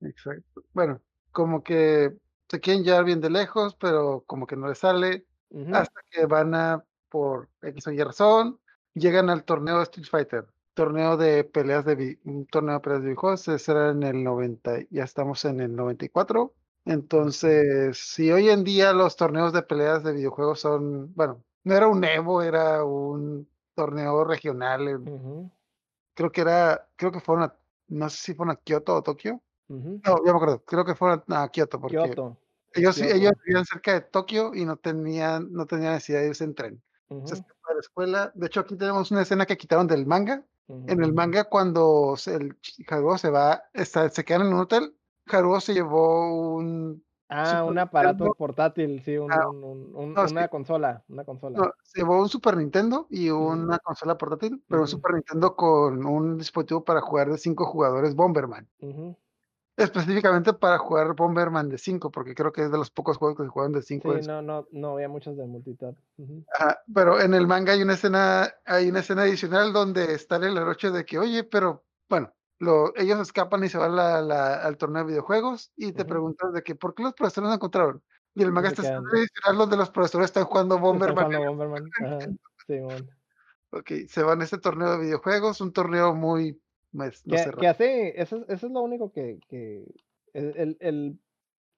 [0.00, 0.62] Exacto.
[0.72, 1.00] Bueno,
[1.32, 2.12] como que
[2.48, 5.26] se quieren llevar bien de lejos, pero como que no le sale.
[5.74, 8.58] Hasta que van a, por X o Y razón,
[8.94, 10.46] llegan al torneo de Street Fighter.
[10.74, 14.78] Torneo de peleas de un torneo de peleas de videojuegos, ese era en el 90,
[14.90, 16.54] ya estamos en el 94.
[16.84, 21.86] Entonces, si hoy en día los torneos de peleas de videojuegos son, bueno, no era
[21.86, 25.50] un Evo, era un torneo regional, en- Ujú,
[26.14, 27.56] creo que era, creo que fueron a,
[27.88, 29.40] no sé si fueron a Kioto o Tokio.
[29.68, 30.00] ujú.
[30.04, 32.36] No, ya me acuerdo, creo que fueron a Kioto, porque Kioto.
[32.74, 33.14] ellos, Kioto.
[33.16, 36.82] ellos vivían cerca de Tokio y no tenían, no tenían necesidad de irse en tren.
[37.24, 38.32] Se Ujú, escapó de la escuela.
[38.34, 40.44] De hecho, aquí tenemos una escena que quitaron del manga.
[40.86, 44.96] En el manga, cuando el ch- Haruo se va, está, se quedan en un hotel,
[45.26, 47.04] Haruo se llevó un.
[47.28, 48.34] Ah, un aparato Nintendo.
[48.34, 50.34] portátil, sí, un- Ah, un- un- un- no, sí.
[50.34, 51.58] una consola, una consola.
[51.58, 54.88] no, se llevó un Super Nintendo y una consola portátil, pero un.
[54.88, 58.68] Super Nintendo con un dispositivo para jugar de cinco jugadores Bomberman.
[59.74, 63.44] Específicamente para jugar Bomberman de 5, porque creo que es de los pocos juegos que
[63.44, 64.12] se juegan de 5.
[64.20, 65.94] Sí, no, no, no había muchos de multitap.
[66.54, 70.58] Ajá, pero en el manga hay una escena, hay una escena adicional donde está el
[70.58, 72.30] heroche de que, oye, pero bueno,
[72.62, 76.08] lo, ellos escapan y se van la- la- al torneo de videojuegos y te Ujú.
[76.10, 78.02] preguntas de que, ¿por qué los profesores no encontraron?
[78.34, 81.24] Y el manga está adicional donde los profesores están jugando Están Bomberman.
[81.26, 81.90] jugando Bomberman.
[82.04, 82.18] Ajá,
[82.66, 83.10] Simón.
[83.70, 86.60] Ok, se van a este torneo de videojuegos, un torneo muy,
[86.96, 89.40] pues, no Que, hace, eso, es- eso es lo único que,
[90.32, 91.18] el, el,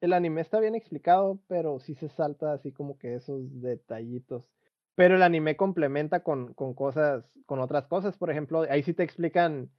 [0.01, 4.51] el anime está bien explicado, pero sí se salta así como que esos detallitos.
[4.97, 8.17] Pero el anime complementa con, con cosas, con otras cosas.
[8.19, 9.71] Por ejemplo, ahí sí te explican,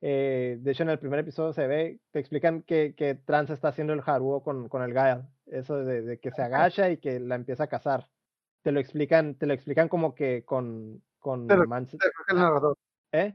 [0.00, 3.68] eh, de hecho en el primer episodio se ve, te explican que, que Trance está
[3.68, 5.22] haciendo el Haruo con, con el Gael.
[5.46, 8.08] Eso de, de que se agacha y que la empieza a cazar.
[8.62, 11.68] Te lo explican, te lo explican como que con, con Pero- el
[12.36, 12.76] narrador.
[13.12, 13.32] ¿eh?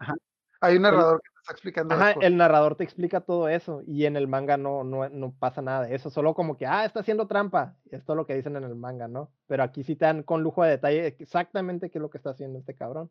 [0.61, 1.93] Hay un narrador que te está explicando.
[1.95, 5.61] Ajá, el narrador te explica todo eso y en el manga no, no, no pasa
[5.61, 8.55] nada de eso, solo como que, ah, está haciendo trampa, es todo lo que dicen
[8.55, 9.29] en el manga, ¿no?
[9.47, 12.29] Pero aquí sí te dan con lujo de detalle exactamente qué es lo que está
[12.29, 13.09] haciendo este cabrón.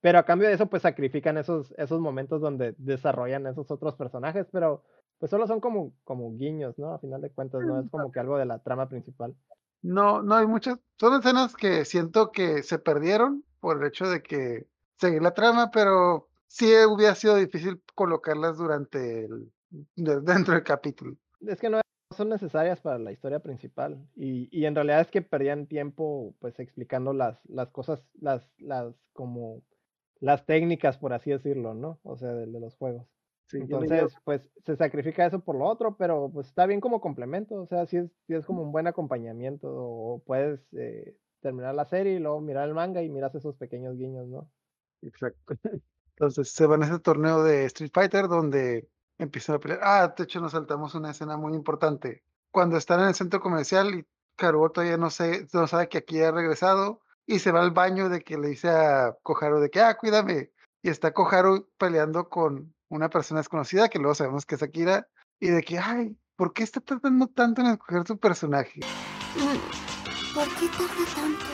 [0.00, 4.46] Pero a cambio de eso, pues sacrifican esos, esos momentos donde desarrollan esos otros personajes,
[4.50, 4.82] pero
[5.18, 6.94] pues solo son como, como guiños, ¿no?
[6.94, 9.34] A final de cuentas, no es como que algo de la trama principal.
[9.82, 10.78] No, no hay muchas.
[10.98, 14.66] Son escenas que siento que se perdieron por el hecho de que
[14.98, 19.52] seguir la trama, pero sí hubiera sido difícil colocarlas durante el
[19.96, 21.16] de- dentro del capítulo.
[21.46, 21.80] Es que no
[22.16, 26.58] son necesarias para la historia principal y, y en realidad es que perdían tiempo pues
[26.58, 29.62] explicando las, las cosas, las, las como
[30.20, 31.98] las técnicas por así decirlo, ¿no?
[32.02, 33.06] O sea, de, de los juegos.
[33.50, 37.56] Sí, Entonces, pues se sacrifica eso por lo otro, pero pues está bien como complemento,
[37.56, 41.84] o sea, sí es, sí es como un buen acompañamiento o puedes eh, terminar la
[41.84, 44.48] serie y luego mirar el manga y miras esos pequeños guiños, ¿no?
[45.02, 45.40] Exacto.
[46.16, 49.80] Entonces se van a ese torneo de Street Fighter donde empiezan a pelear.
[49.82, 52.22] Ah, de hecho nos saltamos una escena muy importante.
[52.52, 54.06] Cuando están en el centro comercial y
[54.36, 57.00] Karuo todavía no, sé, no sabe que aquí ha regresado
[57.30, 60.50] y se va al baño de que le dice a Koharu de que, ah, cuídame.
[60.82, 65.06] Y está Koharu peleando con una persona desconocida que luego sabemos que es Akira
[65.38, 68.80] y de que, ay, ¿por qué está tardando tanto en escoger su personaje?
[70.34, 71.44] ¿Por qué tarda tanto?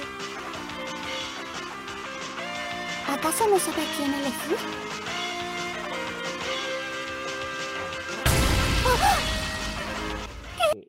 [3.13, 4.57] ¿Acaso no sabe a quién elegir?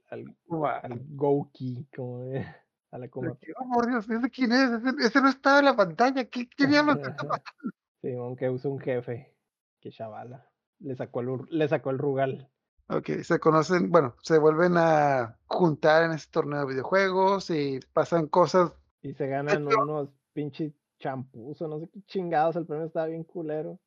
[0.09, 2.45] Al, al, al Gouki, como de-
[2.91, 4.71] a la que, oh, por Dios, ¿ese quién es?
[4.71, 6.25] Ese, ese no estaba en la pantalla.
[6.25, 7.71] ¿Qué, qué diablos está pasando?
[8.01, 9.33] Sí, aunque usa un jefe.
[9.79, 10.49] Que chavala.
[10.79, 12.49] Le sacó el, le sacó el rugal.
[12.89, 18.27] Ok, se conocen, bueno, se vuelven a juntar en este torneo de videojuegos y pasan
[18.27, 18.71] cosas.
[19.01, 22.55] Y se ganan hecho- unos pinches champús o no sé qué chingados.
[22.55, 23.77] El premio estaba bien culero.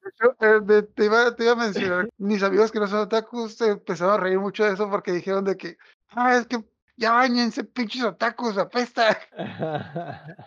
[0.41, 1.57] Eh, te, iba, te iba a
[1.95, 5.13] mencionar, mis amigos que no son otakus se empezaron a reír mucho de eso porque
[5.13, 5.79] dijeron de que,
[6.11, 6.63] ah, es que
[7.01, 9.19] ya bañense, pinches otakus, apesta.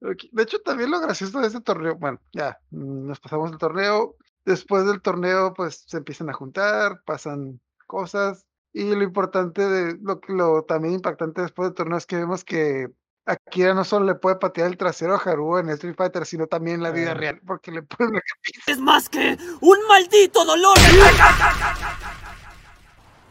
[0.00, 4.14] De hecho, también lo gracioso de este torneo, bueno, ya, mm, nos pasamos el torneo.
[4.44, 8.44] Después del torneo, pues se empiezan a juntar, pasan cosas.
[8.72, 12.44] Y lo importante de lo, que- lo también impactante después del torneo es que vemos
[12.44, 12.88] que
[13.24, 16.76] Akira no solo le puede patear el trasero a Haruo en Street Fighter, sino también
[16.76, 17.14] en la vida Ah.
[17.14, 18.20] real, porque le pone una
[18.68, 20.76] Es más que un maldito dolor.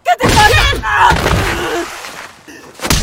[0.04, 1.35] ¿Qué te pasa?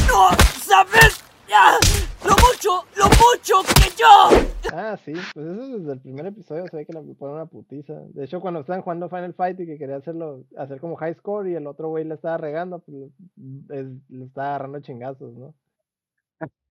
[0.09, 0.29] No
[0.61, 1.77] sabes ya,
[2.25, 4.73] lo mucho, lo mucho que yo.
[4.73, 5.13] ah, sí.
[5.35, 7.95] Pues eso desde el primer episodio se ve que le ponen una putiza.
[8.09, 11.49] De hecho, cuando estaban jugando Final Fight y que quería hacerlo, hacer como high score
[11.49, 13.11] y el otro güey le estaba regando, pues
[13.71, 15.55] es- le estaba agarrando chingazos, ¿no?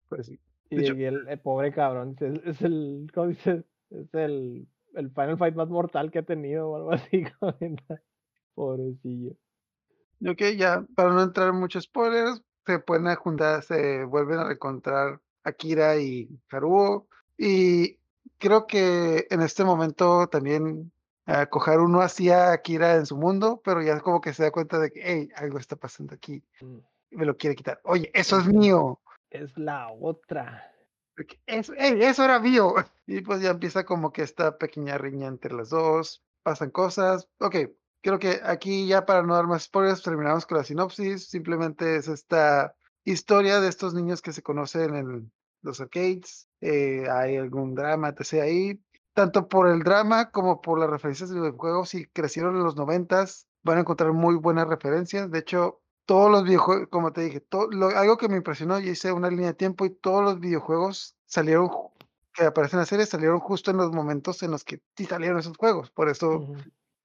[0.10, 0.40] Pues sí.
[0.70, 3.64] Y, De hecho- y el, el pobre cabrón, dice, es, es el, ¿cómo dices?
[3.90, 8.02] Es el, el Final Fight más mortal que ha tenido o algo así, comenta.
[8.54, 9.34] Pobrecillo.
[10.26, 15.22] Ok, ya, para no entrar en muchos spoilers, se pueden juntar, se vuelven a reencontrar
[15.44, 17.08] Akira y Haruo.
[17.38, 17.98] Y
[18.38, 20.92] creo que en este momento también
[21.28, 24.78] uh, Koharu no hacía Akira en su mundo, pero ya como que se da cuenta
[24.80, 26.44] de que, hey, algo está pasando aquí.
[26.62, 26.78] Mm,
[27.12, 27.80] Y me lo quiere quitar.
[27.84, 29.00] Oye, eso es mío.
[29.30, 30.70] Es la otra.
[31.46, 32.76] Eso, hey, eso era mío.
[33.08, 36.24] Y pues ya empieza como que esta pequeña riña entre las dos.
[36.44, 37.28] Pasan cosas.
[37.40, 37.56] Ok,
[38.02, 41.28] creo que aquí ya para no dar más spoilers, terminamos con la sinopsis.
[41.30, 45.32] Simplemente es esta historia de estos niños que se conocen en
[45.62, 46.48] los arcades.
[46.62, 48.42] eh, hay algún drama, etc.
[48.44, 48.82] ahí.
[49.14, 51.90] Tanto por el drama como por las referencias de videojuegos.
[51.90, 55.30] Si crecieron en los noventas, van a encontrar muy buenas referencias.
[55.32, 58.92] De hecho, todos los videojuegos, como te dije, to- lo- algo que me impresionó, yo
[58.92, 61.70] hice una línea de tiempo y todos los videojuegos salieron,
[62.34, 65.40] que aparecen en la serie, salieron justo en los momentos en los que sí salieron
[65.40, 65.92] esos juegos.
[65.92, 66.48] Por eso.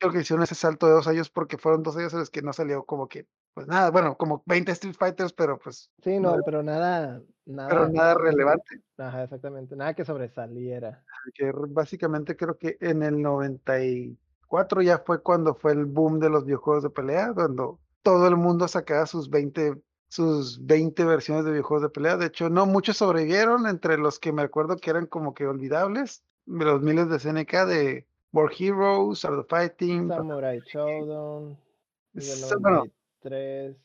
[0.05, 2.43] Creo que hicieron ese salto de dos años porque fueron dos años en los que
[2.43, 6.37] no salió como que, pues nada, bueno, como 20 Street Fighters, pero pues, Sí, no,
[6.37, 6.43] No.
[6.45, 7.69] pero nada, nada.
[7.69, 8.81] pero nada relevante.
[8.99, 9.75] Ajá, exactamente.
[9.77, 11.03] Nada que sobresaliera.
[11.35, 16.45] Que básicamente creo que en el 94 ya fue cuando fue el boom de los
[16.45, 21.83] videojuegos de pelea, cuando todo el mundo sacaba sus 20, sus 20 versiones de videojuegos
[21.85, 22.17] de pelea.
[22.17, 26.23] De hecho, no muchos sobrevivieron, entre los que me acuerdo que eran como que olvidables,
[26.47, 31.57] de los miles de SNK de War Heroes, Art of Fighting, Samurai Showdown.
[32.15, 32.79] y del Sa- bueno,
[33.23, 33.77] 93.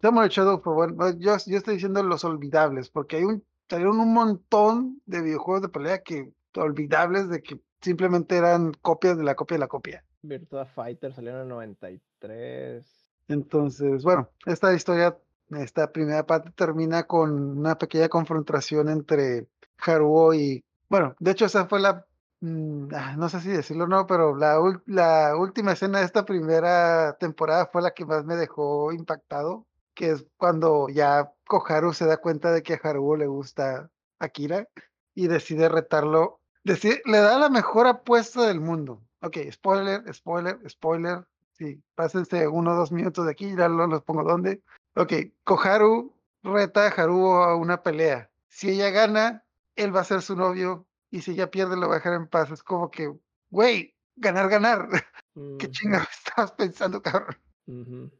[0.00, 0.94] Samurai Shadow fue bueno.
[0.94, 5.62] bueno, Yo, yo estoy diciendo los olvidables, porque hay un, salieron un montón de videojuegos
[5.62, 10.04] de pelea que olvidables de que simplemente eran copias de la copia de la copia.
[10.22, 13.08] Virtua Fighter salieron en el 93.
[13.28, 15.18] Entonces, bueno, esta historia,
[15.50, 19.46] esta primera parte termina con una pequeña confrontación entre
[19.78, 22.06] Haruo y, bueno, de hecho esa fue la,
[22.46, 27.66] no sé si decirlo o no, pero la, la última escena de esta primera temporada
[27.66, 32.52] fue la que más me dejó impactado, que es cuando ya Koharu se da cuenta
[32.52, 34.68] de que a Haruo le gusta Akira
[35.14, 39.02] y decide retarlo, decide, le da la mejor apuesta del mundo.
[39.22, 41.26] Ok, spoiler, spoiler, spoiler.
[41.52, 44.62] Sí, pásense uno o dos minutos de aquí, ya no los pongo dónde.
[44.94, 48.30] Ok, Koharu reta a Haruo a una pelea.
[48.48, 49.44] Si ella gana,
[49.74, 50.86] él va a ser su novio.
[51.16, 52.50] Y si ella pierde, lo va a dejar en paz.
[52.50, 53.10] Es como que,
[53.48, 54.86] güey, ganar, ganar.
[55.56, 57.36] ¿Qué Mm, chingados estabas pensando, cabrón?
[57.66, 58.10] ujú.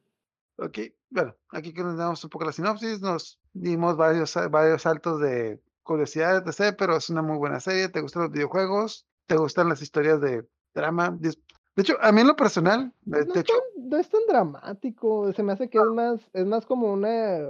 [0.57, 0.79] Ok,
[1.11, 5.61] bueno, aquí que nos damos un poco la sinopsis, nos dimos varios, varios saltos de
[5.83, 9.83] curiosidad, etc., pero es una muy buena serie, te gustan los videojuegos, te gustan las
[9.83, 11.11] historias de drama.
[11.21, 11.37] De
[11.77, 15.31] hecho, a mí en lo personal, No de es, hecho, tan, no es tan dramático,
[15.35, 17.41] se me hace que es más, es más como una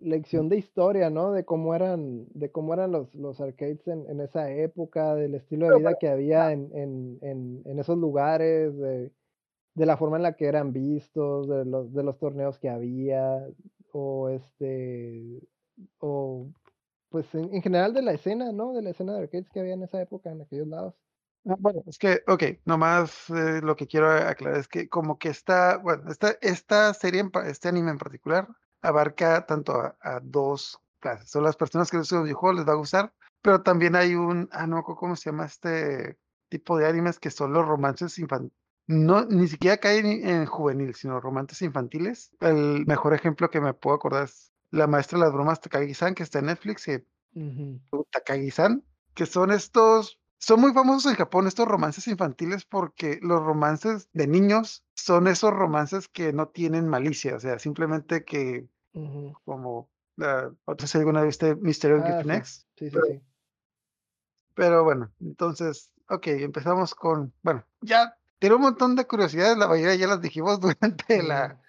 [0.00, 1.32] lección de historia, ¿no?
[1.32, 5.68] De cómo eran, de cómo eran los, los arcades en, en esa época, del estilo
[5.68, 9.12] de vida que había en, en, en, en esos lugares, de,
[9.74, 13.46] de la forma en la que eran vistos, de los, de los torneos que había,
[13.92, 15.40] o este,
[15.98, 16.48] o
[17.10, 18.72] pues en, en general de la escena, ¿no?
[18.72, 20.94] De la escena de arcades que había en esa época, en aquellos lados.
[21.46, 25.30] Ah, Bueno, es que, ok, nomás eh, lo que quiero aclarar es que como que
[25.30, 28.48] esta, bueno, esta, esta serie, este anime en particular,
[28.82, 31.30] abarca tanto a, a dos clases.
[31.30, 33.12] Son las personas que les gustan los videojuegos, les va a gustar,
[33.42, 36.18] pero también hay un, ah, no, ¿cómo se llama este
[36.48, 38.56] tipo de animes que son los romances infantiles?
[38.86, 42.32] No, ni siquiera caen en en juvenil, sino romances infantiles.
[42.40, 46.24] El mejor ejemplo que me puedo acordar es La Maestra de las Bromas Takagi-san, que
[46.24, 46.88] está en Netflix,
[47.34, 47.80] Ujú.
[48.10, 48.82] Takagi-san,
[49.14, 54.26] que son estos, son muy famosos en Japón estos romances infantiles porque los romances de
[54.26, 59.34] niños son esos romances que no tienen malicia, o sea, simplemente que Ujú.
[59.44, 62.90] como, ah, no sé si alguna vez viste Mystery of Ah, sí, Next, sí, sí,
[62.90, 63.20] pero- sí.
[64.54, 69.94] pero bueno, entonces, ok, empezamos con, bueno, ya tiene un montón de curiosidades, la mayoría
[69.94, 71.60] ya las dijimos durante la,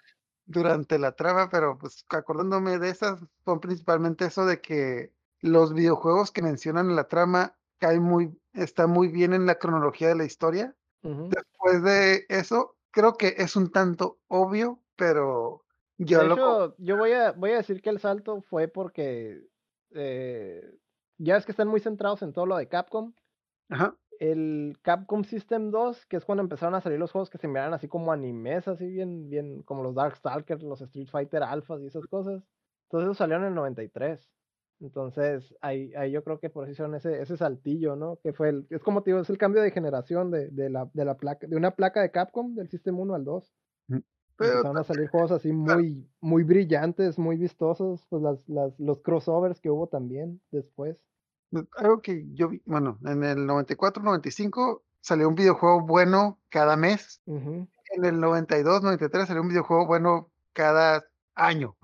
[0.46, 6.30] durante la trama, pero pues acordándome de esas, son principalmente eso de que los videojuegos
[6.30, 10.24] que mencionan en la trama caen muy, están muy bien en la cronología de la
[10.24, 10.76] historia.
[11.02, 15.64] Después de eso, creo que es un tanto obvio, pero
[15.98, 19.42] yo De lo hecho, yo voy a, voy a decir que el salto fue porque
[19.90, 20.62] eh,
[21.18, 23.14] ya es que están muy centrados en todo lo de Capcom.
[23.68, 27.48] Ajá, El Capcom System 2, que es cuando empezaron a salir los juegos que se
[27.48, 31.86] miraban así como animes, así bien, bien, como los Darkstalkers, los Street Fighter Alphas y
[31.86, 32.44] esas cosas.
[32.84, 34.30] Entonces esos salieron en el 93.
[34.80, 38.18] Entonces, ahí, ahí yo creo que por eso hicieron ese, ese saltillo, ¿no?
[38.22, 40.90] Que fue el, es como te digo, es el cambio de generación de, de la,
[40.92, 43.54] de la placa, de una placa de Capcom del System 1 al 2.
[44.36, 49.00] pero Empezaron a salir juegos así muy, muy brillantes, muy vistosos, pues las, las, los
[49.02, 50.98] crossovers que hubo también después.
[51.50, 56.76] pues, algo que yo vi, bueno, en el 94, 95 salió un videojuego bueno cada
[56.76, 57.20] mes.
[57.26, 61.04] Ujú, En el 92, 93 salió un videojuego bueno cada
[61.34, 61.76] año.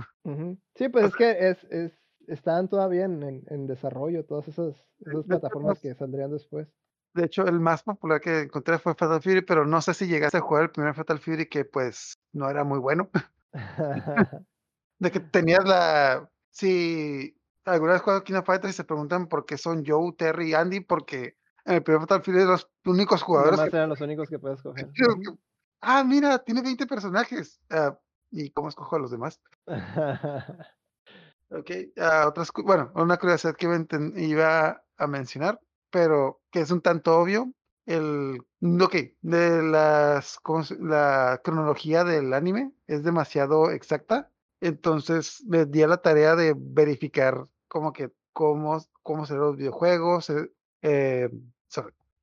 [0.75, 1.98] Sí, pues es que es, es,
[2.29, 6.69] están todavía en, en, en desarrollo todas esas, esas de plataformas que saldrían después.
[7.15, 10.39] De hecho, el más popular que encontré fue Fatal Fury, pero no sé si llegaste
[10.39, 13.11] a jugar el primer Fatal Fury que pues no era muy bueno.
[14.99, 16.31] De que tenías la...
[16.51, 20.51] Si alguna vez jugado King of Fighters y se preguntan por qué son Joe, Terry
[20.51, 23.77] y Andy, porque en el primer Fatal Fury los únicos jugadores Nomás que...
[23.77, 24.89] eran los únicos que puedes coger.
[25.81, 27.61] Ah, mira, tiene 20 personajes.
[27.71, 27.99] Ah,
[28.31, 29.41] ¿Y cómo escojo a los demás?
[31.51, 33.67] Ok, ah, otras, bueno, una curiosidad que
[34.17, 35.59] iba a, mencionar,
[35.91, 37.53] pero que es un tanto obvio,
[37.87, 38.41] el,
[38.83, 44.31] ok, de las, ¿cómo se- la cronología del anime es demasiado exacta,
[44.61, 50.29] entonces me di a la tarea de verificar como que cómo, cómo serán los videojuegos,
[50.31, 50.51] eh,
[50.83, 51.31] eh,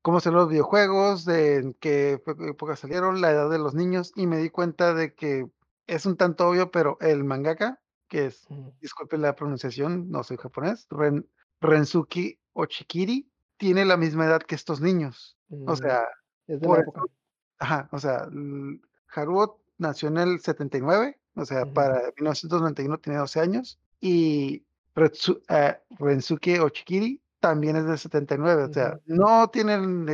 [0.02, 4.26] cómo salieron los videojuegos, de en qué época salieron, la edad de los niños, y
[4.26, 5.48] me di cuenta de que
[5.86, 10.36] es un tanto obvio, pero el mangaka, que es, Ujú, disculpe la pronunciación, no soy
[10.36, 11.28] japonés, Ren,
[11.60, 15.36] Rensuki Ochikiri, tiene la misma edad que estos niños.
[15.66, 16.08] O mm, sea,
[16.46, 17.10] es de por la eso,
[17.58, 18.28] ajá, o sea,
[19.14, 25.78] Haruo nació en el 79, o sea, para 1991 tiene 12 años, y Retsu- eh,
[25.98, 30.06] Rensuke Ochikiri también es del 79, o sea, no tienen,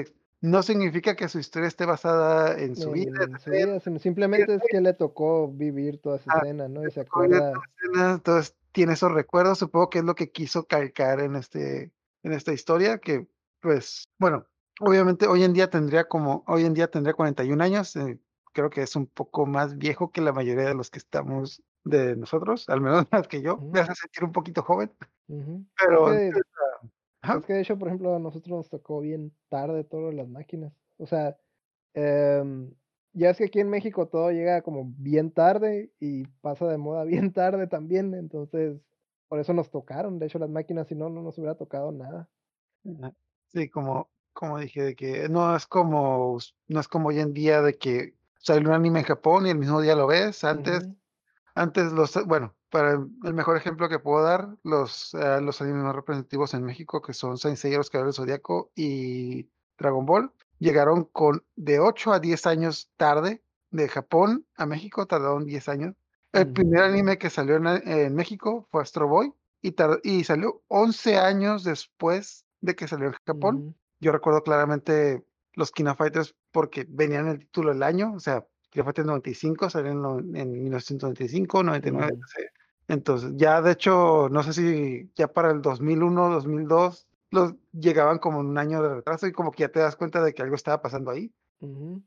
[0.43, 3.29] no significa que su historia esté basada en su vida,
[3.99, 6.87] simplemente es que le tocó vivir toda esa Ah, escena, ¿no?
[6.87, 7.53] Y se acuerda.
[7.81, 11.93] escena, entonces tiene esos recuerdos, supongo que es lo que quiso calcar en este,
[12.25, 13.29] en esta historia, que
[13.61, 14.45] pues, bueno,
[14.81, 18.19] obviamente hoy en día tendría como, hoy en día tendría 41 años, eh,
[18.53, 22.17] creo que es un poco más viejo que la mayoría de los que estamos de
[22.17, 24.93] nosotros, al menos más que yo, me hace sentir un poquito joven,
[25.29, 26.43] pero entonces,
[27.23, 30.07] ajá, es que de hecho, por ejemplo, a nosotros nos tocó bien tarde todo lo
[30.09, 30.73] de las máquinas.
[30.99, 31.37] O sea,
[31.95, 32.73] em,
[33.13, 37.05] ya es que aquí en México todo llega como bien tarde y pasa de moda
[37.31, 38.15] bien tarde también.
[38.15, 38.81] Entonces,
[39.29, 40.19] por eso nos tocaron.
[40.19, 42.29] De hecho, las máquinas, si no, no nos hubiera tocado nada.
[43.49, 47.63] sí, como, como dije, de que no es como, no es como hoy en día
[47.63, 50.89] de que sale un anime en Japón y el mismo día lo ves, antes
[51.55, 55.95] Antes los, bueno, para el mejor ejemplo que puedo dar, los, eh, los animes más
[55.95, 59.47] representativos en México, que son Saint Seiya, los Caballeros del Zodiaco y
[59.77, 65.45] Dragon Ball, llegaron con de 8 a 10 años tarde de Japón a México, tardaron
[65.45, 65.95] 10 años.
[66.33, 71.19] El primer anime que salió en, en México fue Astro Boy y, y salió 11
[71.19, 73.57] años después de que salió en Japón.
[73.57, 78.21] ujú, Yo recuerdo claramente los Kino Fighters porque venían en el título del año, o
[78.21, 82.23] sea, Kino Fighters 95 salió en, en 1995, 99, ujú.
[82.23, 82.62] etc.
[82.89, 88.41] Entonces, ya de hecho, no sé si ya para el 2001, 2002, los llegaban como
[88.41, 90.55] en un año de retraso y como que ya te das cuenta de que algo
[90.57, 91.33] estaba pasando ahí.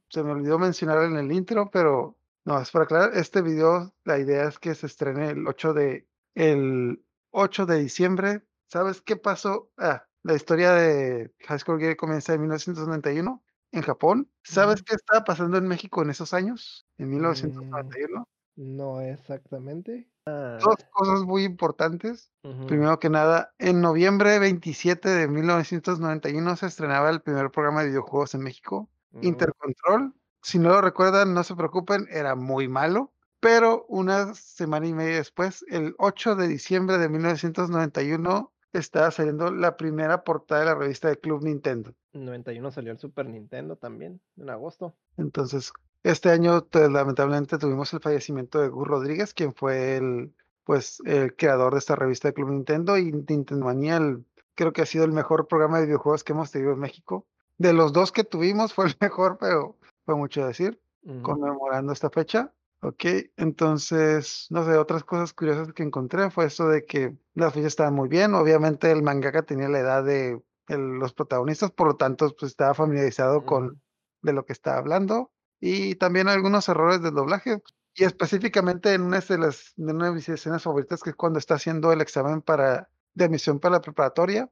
[0.09, 4.19] Se me olvidó mencionar en el intro, pero no, es para aclarar, este video, la
[4.19, 8.43] idea es que se estrene el 8 de, el 8 de diciembre.
[8.67, 9.71] ¿Sabes qué pasó?
[9.77, 14.29] Ah, la historia de High School Gear comienza en 1991 en Japón.
[14.43, 16.85] ¿Sabes qué estaba pasando en México en esos años?
[16.97, 18.25] En Mm, 1991.
[18.57, 20.09] no exactamente.
[20.27, 22.31] Ah, Dos cosas muy importantes.
[22.67, 28.33] Primero que nada, en noviembre 27 de 1991 se estrenaba el primer programa de videojuegos
[28.33, 30.13] en México, mm, Intercontrol.
[30.41, 33.11] Si no lo recuerdan, no se preocupen, era muy malo.
[33.39, 39.77] Pero una semana y media después, el 8 de diciembre de 1991, estaba saliendo la
[39.77, 41.93] primera portada de la revista de Club Nintendo.
[42.13, 44.95] 91 salió el Super Nintendo también, en agosto.
[45.17, 45.71] Entonces,
[46.05, 50.33] este año, lamentablemente, tuvimos el fallecimiento de Gus Rodríguez, quien fue el,
[50.63, 54.25] pues, el creador de esta revista de Club Nintendo y Nintendo Manía, el-
[54.55, 57.25] creo que ha sido el mejor programa de videojuegos que hemos tenido en México.
[57.57, 62.09] De los dos que tuvimos fue el mejor, pero fue mucho decir, Ujú, conmemorando esta
[62.09, 62.53] fecha.
[62.81, 63.03] Ok,
[63.37, 67.95] entonces, no sé, otras cosas curiosas que encontré fue eso de que las fechas estaban
[67.95, 68.35] muy bien.
[68.35, 72.73] Obviamente el mangaka tenía la edad de el- los protagonistas, por lo tanto, pues estaba
[72.75, 73.79] familiarizado con ujú,
[74.21, 77.61] de lo que está hablando y también algunos errores del doblaje
[77.93, 81.39] y específicamente en una de las de una de mis escenas favoritas que es cuando
[81.39, 84.49] está haciendo el examen para de admisión para la preparatoria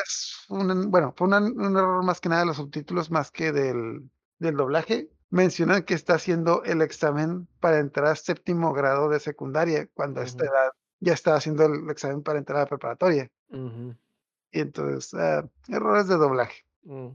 [0.00, 3.52] es un bueno fue una- un error más que nada de los subtítulos más que
[3.52, 4.08] del
[4.38, 5.08] del doblaje.
[5.30, 10.24] Mencionan que está haciendo el examen para entrar a séptimo grado de secundaria cuando a
[10.24, 10.70] esta edad
[11.00, 13.30] ya está haciendo el examen para entrar a la preparatoria.
[14.52, 16.64] Y entonces ah, errores de doblaje.
[16.84, 17.08] Mm.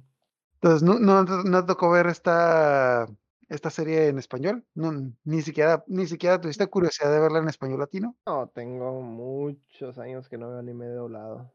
[0.62, 3.08] Entonces, ¿no, no, no tocó ver esta,
[3.48, 4.66] esta serie en español?
[4.74, 4.92] No,
[5.24, 8.18] ni siquiera, ni siquiera tuviste curiosidad de verla en español latino.
[8.26, 11.50] No, tengo muchos años que no veo anime doblado.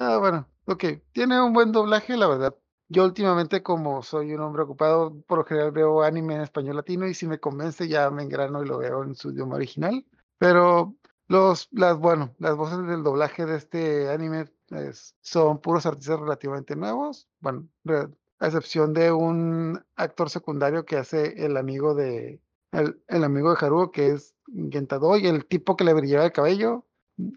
[0.00, 0.84] Ah, bueno, ok.
[1.12, 2.54] Tiene un buen doblaje, la verdad.
[2.88, 7.06] Yo últimamente, como soy un hombre ocupado, por lo general veo anime en español latino
[7.06, 10.04] y si me convence ya me engrano y lo veo en su idioma original.
[10.38, 10.94] Pero
[11.28, 16.76] los, las, bueno, las voces del doblaje de este anime es- son puros artistas relativamente
[16.76, 17.28] nuevos.
[17.40, 18.08] Bueno, re-
[18.42, 22.40] a excepción de un actor secundario que hace el amigo de
[22.72, 24.34] el, el amigo de Haruo, que es
[24.70, 26.84] Gentado, y el tipo que le brillaba el cabello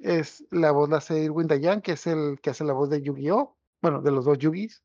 [0.02, 3.04] es la voz la hace Irwin Dayan, que es el que hace la voz de
[3.04, 3.56] Yu-Gi-Oh!
[3.84, 4.82] Bueno, de los dos Yugis.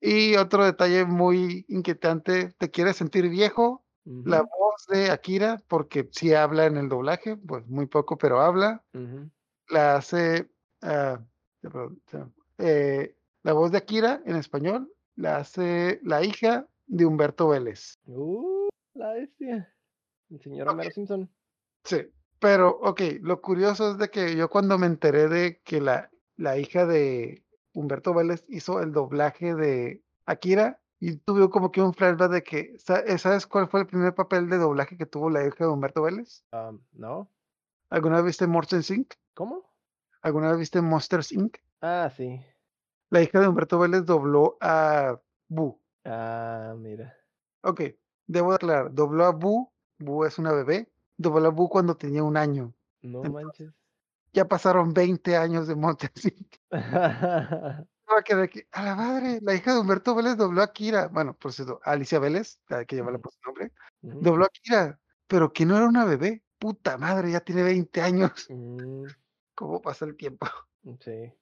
[0.00, 3.84] Y otro detalle muy inquietante, ¿te quieres sentir viejo?
[4.04, 8.82] La voz de Akira, porque sí habla en el doblaje, pues muy poco, pero habla,
[8.94, 9.30] ujú.
[9.68, 10.50] la hace,
[10.80, 11.20] ah,
[12.56, 14.90] eh, la voz de Akira en español
[15.20, 17.98] la hace la hija de Humberto Vélez.
[18.06, 19.72] Uh, la bestia.
[20.30, 21.30] El señor Homero Ok, Simpson.
[21.84, 22.02] sí,
[22.38, 26.58] pero ok, lo curioso es de que yo cuando me enteré de que la, la
[26.58, 27.42] hija de,
[27.72, 32.76] Humberto Vélez hizo el doblaje de Akira y tuve como que un flashback de que,
[33.06, 36.02] eh, ¿sabes cuál fue el primer papel de doblaje que tuvo la hija de Humberto
[36.02, 36.44] Vélez?
[36.52, 37.30] Um, ¿No?
[37.88, 39.14] ¿Alguna vez viste Monsters Inc?
[39.34, 39.64] ¿Cómo?
[40.22, 41.58] ¿Alguna vez viste Monsters Inc?
[41.80, 42.40] Ah, sí.
[43.10, 45.80] La hija de Humberto Vélez dobló a Boo.
[46.04, 47.16] Ah, mira.
[47.62, 47.82] Ok,
[48.26, 52.36] debo aclarar, dobló a Boo, Boo es una bebé, dobló a Boo cuando tenía un
[52.36, 52.72] año.
[53.02, 53.72] No Entonces- manches.
[54.32, 55.74] Ya pasaron 20 años de.
[55.74, 55.96] Me va
[58.72, 61.08] a la madre, la hija de Humberto Vélez dobló a Kira.
[61.08, 63.22] Bueno, por cierto, Alicia Vélez, que lleva la Ujú.
[63.22, 66.44] por su nombre, dobló a Kira, pero que no era una bebé.
[66.60, 68.46] Puta madre, ya tiene 20 años.
[68.50, 69.04] Mm,
[69.56, 70.46] ¿Cómo pasa el tiempo?
[71.00, 71.32] sí.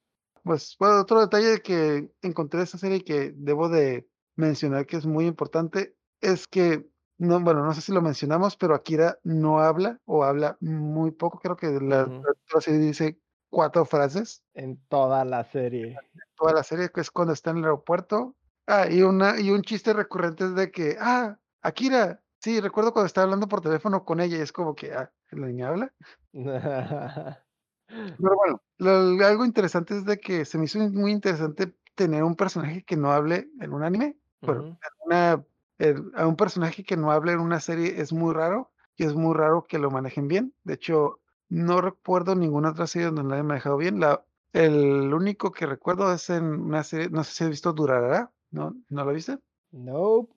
[0.48, 5.04] Pues, bueno, otro detalle que encontré de esta serie que debo de mencionar que es
[5.04, 6.88] muy importante es que,
[7.18, 11.38] no, bueno, no sé si lo mencionamos, pero Akira no habla o habla muy poco.
[11.38, 13.20] Creo que la, la serie dice
[13.50, 14.42] cuatro frases.
[14.54, 15.98] En toda la serie.
[16.38, 18.34] Toda la serie que es cuando está en el aeropuerto.
[18.66, 23.06] Ah, y, una, y un chiste recurrente es de que, ah, Akira, sí, recuerdo cuando
[23.06, 25.92] estaba hablando por teléfono con ella y es como que, ah, la niña habla.
[27.88, 32.36] Pero bueno, lo- algo interesante es de que se me hizo muy interesante tener un
[32.36, 34.16] personaje que no hable en un anime.
[34.42, 34.68] Bueno, Ujú.
[34.70, 35.44] en una-
[35.78, 39.14] el- a un personaje que no hable en una serie es muy raro y es
[39.14, 40.54] muy raro que lo manejen bien.
[40.64, 44.00] De hecho, no recuerdo ninguna otra serie donde lo hayan manejado bien.
[44.00, 48.30] La, el único que recuerdo es en una serie, no sé si has visto Durarara,
[48.50, 48.74] ¿no?
[48.90, 49.38] ¿No lo viste?
[49.72, 50.32] Nope.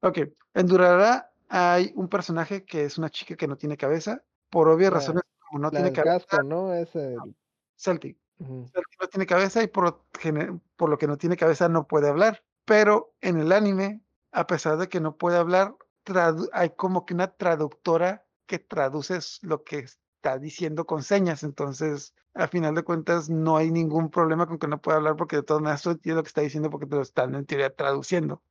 [0.00, 0.18] Ok,
[0.54, 4.22] en Durarara hay un personaje que es una chica que no tiene cabeza.
[4.50, 6.72] Por obvias razones, como no La tiene cabeza, casco, ¿no?
[6.74, 7.16] Es el...
[7.76, 8.16] Celtic.
[8.38, 11.86] Que no tiene cabeza y por lo, gene- por lo que no tiene cabeza no
[11.86, 12.44] puede hablar.
[12.64, 15.74] Pero en el anime, a pesar de que no puede hablar,
[16.52, 21.42] hay como que una traductora que traduce lo que está diciendo con señas.
[21.42, 25.36] Entonces, a final de cuentas, no hay ningún problema con que no pueda hablar porque
[25.36, 27.74] de todas maneras tú entiendes lo que está diciendo porque te lo están en teoría
[27.74, 28.42] traduciendo.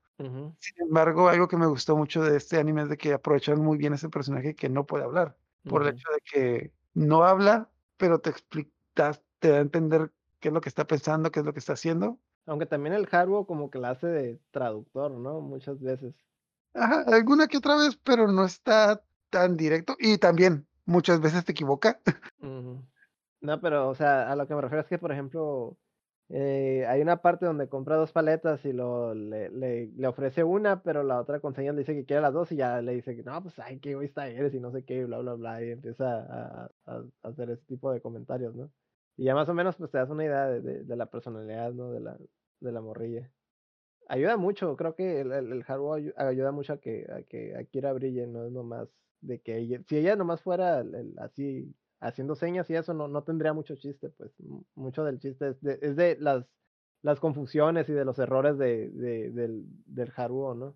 [0.59, 3.77] Sin embargo, algo que me gustó mucho de este anime es de que aprovecharon muy
[3.77, 8.19] bien ese personaje que no puede hablar por el hecho de que no habla, pero
[8.19, 11.53] te explica, te da a entender qué es lo que está pensando, qué es lo
[11.53, 12.17] que está haciendo.
[12.47, 15.39] Aunque también el Haruo como que la hace de traductor, ¿no?
[15.41, 16.15] Muchas veces.
[16.73, 19.95] Ajá, alguna que otra vez, pero no está tan directo.
[19.99, 21.99] Y también muchas veces te equivoca.
[23.39, 25.77] No, pero, o sea, a lo que me refiero es que, por ejemplo,
[26.29, 30.83] eh, hay una parte donde compra dos paletas y lo, le, le, le ofrece una,
[30.83, 33.23] pero la otra con le dice que quiere las dos y ya le dice que
[33.23, 36.05] no, pues, ay, qué egoísta eres y no sé qué, bla, bla, bla, y empieza
[36.65, 38.71] a, a- a hacer ese tipo de comentarios, ¿no?
[39.15, 41.73] Y ya más o menos, pues, te das una idea de, de, de la personalidad,
[41.73, 41.91] ¿no?
[41.91, 42.17] De la,
[42.59, 43.31] de la morrilla.
[44.09, 47.55] Ayuda mucho, creo que el, el, el Haruo ayu- ayuda mucho a que, a que
[47.57, 48.89] Akira brille, no es nomás
[49.21, 53.23] de que ella, si ella nomás fuera el- así haciendo señas y eso no, no
[53.23, 56.45] tendría mucho chiste, pues mu- mucho del chiste es de, es de las,
[57.01, 60.75] las confusiones y de los errores de, de- del, del Haruo, ¿no?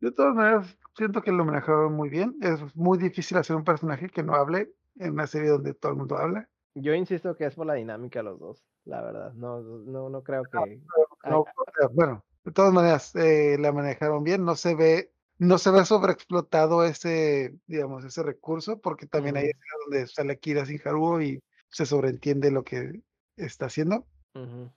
[0.00, 2.36] De todas maneras, siento que lo manejaron muy bien.
[2.40, 5.98] Es muy difícil hacer un personaje que no hable en una serie donde todo el
[5.98, 6.48] mundo habla.
[6.74, 10.44] Yo insisto que es por la dinámica los dos, la verdad, no, no, no creo
[10.44, 10.58] que...
[10.58, 10.80] ay,
[11.26, 11.44] No,
[11.92, 14.44] bueno, de todas maneras, eh, la manejaron bien.
[14.44, 19.50] No se ve, no se ve sobreexplotado ese, digamos, ese recurso, porque también hay Ujú.
[19.50, 23.02] escenas donde sale Kira sin Haruo y se sobreentiende lo que
[23.36, 24.06] está haciendo.
[24.34, 24.70] ujú.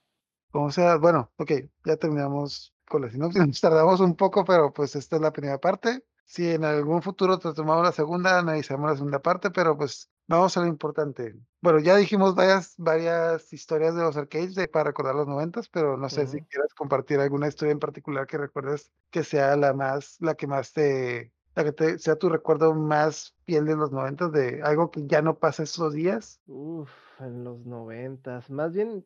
[0.51, 1.51] O sea, bueno, ok,
[1.85, 3.45] ya terminamos con la sinopsis.
[3.45, 6.05] Nos tardamos un poco, pero pues esta es la primera parte.
[6.25, 10.61] Si en algún futuro tomamos la segunda, analizamos la segunda parte, pero pues vamos a
[10.61, 11.35] lo importante.
[11.61, 15.97] Bueno, ya dijimos varias, varias historias de los arcades de- para recordar los noventas, pero
[15.97, 20.17] no sé si quieres compartir alguna historia en particular que recuerdes que sea la más,
[20.19, 24.31] la que más te, la que te, sea tu recuerdo más fiel de los noventas,
[24.31, 26.41] de algo que ya no pasa esos días.
[26.47, 28.49] Uf, en los noventas.
[28.49, 29.05] Más bien,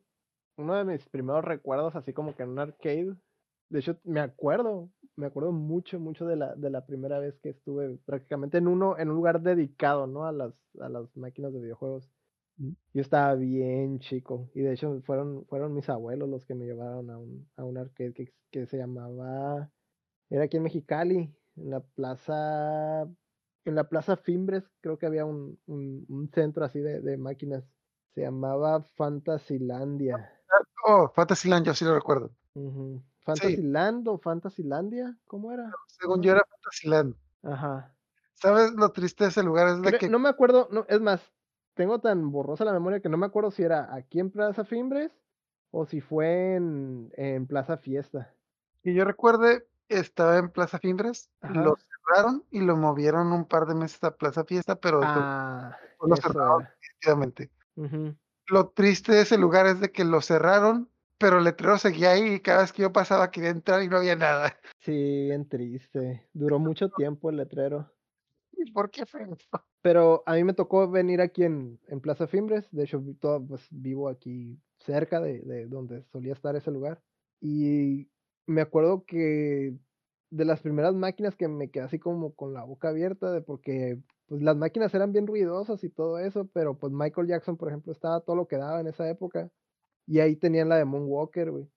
[0.56, 3.14] uno de mis primeros recuerdos, así como que en un arcade.
[3.70, 7.50] De hecho, me acuerdo, me acuerdo mucho, mucho de la, de la primera vez que
[7.50, 10.24] estuve prácticamente en uno, en un lugar dedicado, ¿no?
[10.24, 12.10] A las, a las máquinas de videojuegos.
[12.56, 12.70] Mm.
[12.94, 14.48] Yo estaba bien chico.
[14.54, 17.76] Y de hecho fueron, fueron mis abuelos los que me llevaron a un, a un
[17.76, 19.70] arcade que, que se llamaba.
[20.30, 23.02] Era aquí en Mexicali, en la plaza.
[23.64, 27.64] En la plaza Fimbres, creo que había un, un, un centro así de, de máquinas.
[28.14, 30.32] Se llamaba Fantasylandia.
[30.86, 32.30] Oh, Fantasyland, yo sí lo recuerdo.
[32.54, 33.02] Ujú.
[33.28, 35.70] Fantasyland o Fantasylandia, ¿cómo era?
[35.86, 37.14] Según yo era Fantasyland.
[37.42, 37.94] Ajá.
[38.34, 39.68] ¿Sabes lo triste de ese lugar?
[39.68, 41.20] Es de que No me acuerdo, no, es más,
[41.74, 45.12] tengo tan borrosa la memoria que no me acuerdo si era aquí en Plaza Fimbres
[45.70, 48.32] o si fue en, en Plaza Fiesta.
[48.82, 51.62] que yo recuerde, estaba en Plaza Fimbres, Ajá.
[51.62, 56.16] lo cerraron y lo movieron un par de meses a Plaza Fiesta, pero Ah, lo
[56.16, 57.50] cerraron definitivamente.
[58.46, 62.34] Lo triste de ese lugar es de que lo cerraron pero el letrero seguía ahí
[62.34, 64.56] y cada vez que yo pasaba quería entrar y no había nada.
[64.80, 66.28] Sí, bien triste.
[66.32, 67.92] Duró mucho tiempo el letrero.
[68.52, 69.36] ¿Y por qué fue eso?
[69.82, 72.68] Pero a mí me tocó venir aquí en, en Plaza Fimbres.
[72.72, 77.00] De hecho, todo, pues, vivo aquí cerca de, de donde solía estar ese lugar.
[77.40, 78.08] Y
[78.46, 79.76] me acuerdo que
[80.30, 84.00] de las primeras máquinas que me quedé así como con la boca abierta, de porque
[84.26, 87.92] pues las máquinas eran bien ruidosas y todo eso, pero pues Michael Jackson, por ejemplo,
[87.92, 89.50] estaba todo lo que daba en esa época.
[90.08, 91.68] Y ahí tenían la de Moonwalker, güey.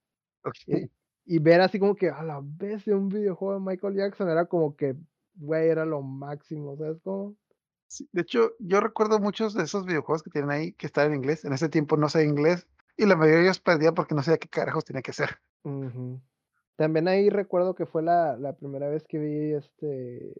[0.44, 0.56] Ok.
[0.66, 0.90] Y,
[1.36, 4.46] y ver así como que a la vez de un videojuego de Michael Jackson era
[4.46, 4.96] como que,
[5.34, 7.36] güey, era lo máximo, ¿sabes cómo?
[7.88, 11.16] Sí, De hecho, yo recuerdo muchos de esos videojuegos que tienen ahí que están en
[11.16, 11.44] inglés.
[11.44, 12.66] En ese tiempo no sé inglés
[12.96, 15.28] y la mayoría de ellos perdía porque no sabía qué carajos tenía que hacer.
[16.76, 20.32] También ahí recuerdo que fue la, la primera vez que vi este...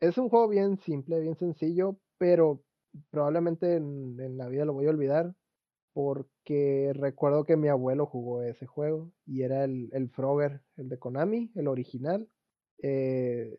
[0.00, 2.62] Es un juego bien simple, bien sencillo, pero
[3.10, 5.34] probablemente en, en la vida lo voy a olvidar
[5.94, 10.98] porque recuerdo que mi abuelo jugó ese juego y era el, el Frogger, el de
[10.98, 12.28] Konami, el original.
[12.82, 13.58] Eh,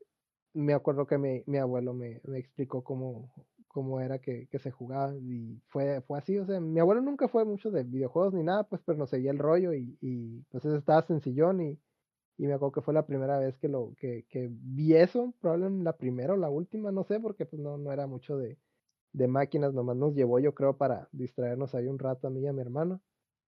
[0.54, 3.34] me acuerdo que mi, mi abuelo me, me explicó cómo,
[3.70, 7.28] cómo era que, que se jugaba y fue, fue así, o sea, mi abuelo nunca
[7.30, 10.66] fue mucho de videojuegos ni nada, pues, pero nos seguía el rollo y, y pues
[10.66, 11.80] eso estaba sencillón y,
[12.38, 15.84] y me acuerdo que fue la primera vez que lo que, que vi eso, probablemente
[15.86, 18.58] la primera o la última, no sé, porque pues no, no era mucho de,
[19.16, 22.48] de máquinas, nomás nos llevó yo creo para distraernos ahí un rato a mí y
[22.48, 23.02] a mi hermano.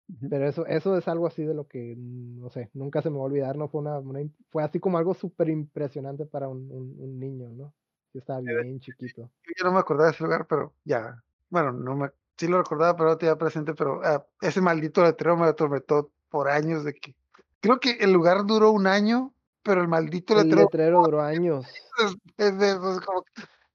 [0.09, 0.29] Ujú.
[0.29, 3.17] Pero eso, eso es algo así de lo que, mm, no sé, nunca se me
[3.17, 3.67] va a olvidar, ¿no?
[3.67, 7.73] Fue una, una fue así como algo súper impresionante para un, un, un niño, ¿no?
[8.13, 9.29] Yo estaba bien chiquito.
[9.43, 11.21] Yo no me acordaba de ese lugar, pero ya.
[11.49, 15.35] Bueno, no me, sí lo recordaba, pero no tenía presente, pero ah, ese maldito letrero
[15.35, 17.13] me atormentó por años de que.
[17.59, 21.67] Creo que el lugar duró un año, pero el maldito El letrero letrero duró años.
[21.99, 23.25] es, es de esos como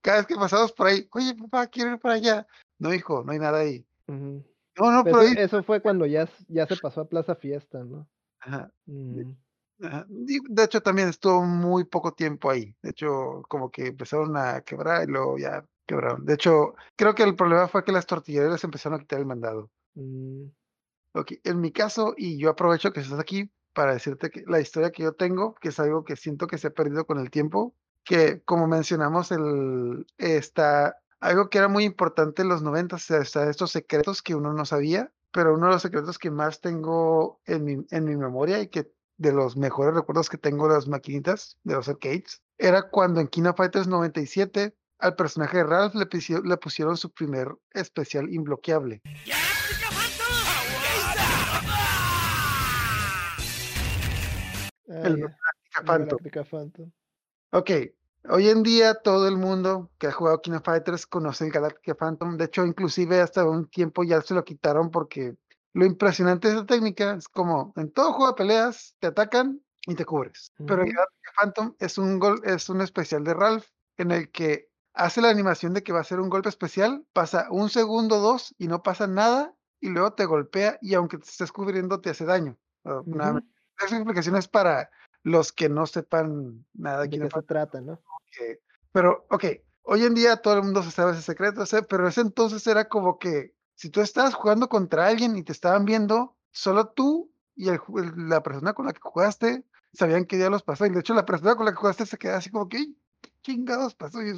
[0.02, 2.46] cada vez que pasamos por ahí, oye papá, quiero ir para allá.
[2.78, 3.86] No, hijo, no hay nada ahí.
[4.08, 5.44] No, no, Pero pero eso, ahí.
[5.44, 8.08] eso fue cuando ya, ya se pasó a Plaza Fiesta, ¿no?
[8.40, 8.72] Ajá.
[9.80, 10.06] Ajá.
[10.08, 12.74] De hecho, también estuvo muy poco tiempo ahí.
[12.82, 16.24] De hecho, como que empezaron a quebrar y luego ya quebraron.
[16.24, 19.70] De hecho, creo que el problema fue que las tortillerías empezaron a quitar el mandado.
[19.94, 20.46] Mm,
[21.44, 25.02] en mi caso, y yo aprovecho que estás aquí para decirte que la historia que
[25.02, 27.74] yo tengo, que es algo que siento que se ha perdido con el tiempo,
[28.04, 33.18] que como mencionamos, el, está algo que era muy importante en los 90, o sea,
[33.18, 37.40] está estos secretos que uno no sabía, pero uno de los secretos que más tengo
[37.46, 40.88] en mi, en mi memoria y que de los mejores recuerdos que tengo de las
[40.88, 45.94] maquinitas, de los arcades, era cuando en King of Fighters 97 al personaje de Ralph
[45.94, 49.00] le, pusieron su primer especial imbloqueable.
[54.88, 55.26] ah, el
[55.84, 56.92] Phantom.
[57.54, 57.70] Ok,
[58.30, 61.94] hoy en día todo el mundo que ha jugado King of Fighters conoce el Galactica
[61.94, 62.38] Phantom.
[62.38, 65.36] De hecho, inclusive hasta un tiempo ya se lo quitaron porque
[65.74, 69.94] lo impresionante de esa técnica es como en todo juego de peleas te atacan y
[69.94, 70.50] te cubres.
[70.64, 70.96] Pero el Ujú.
[70.96, 73.66] Galactica Phantom es un gol, es un especial de Ralph
[73.98, 77.48] en el que hace la animación de que va a ser un golpe especial, pasa
[77.50, 81.52] un segundo, dos y no pasa nada y luego te golpea y aunque te estés
[81.52, 82.56] cubriendo te hace daño.
[83.10, 83.34] Más.
[83.34, 83.42] Ujú.
[83.84, 84.88] Esa explicación es para
[85.22, 88.02] los que no sepan nada de ¿De King qué of se trata, no?
[88.92, 89.44] pero, ok,
[89.82, 91.76] hoy en día todo el mundo se sabe ese secreto, ¿sí?
[91.88, 95.84] pero ese entonces era como que si tú estabas jugando contra alguien y te estaban
[95.84, 97.80] viendo, solo tú y el
[98.16, 100.86] la persona con la que jugaste sabían qué diablos pasó.
[100.86, 102.78] Y de hecho, la persona con la que jugaste se quedaba así como que,
[103.20, 104.22] "¿Qué chingados pasó?
[104.22, 104.34] Yo,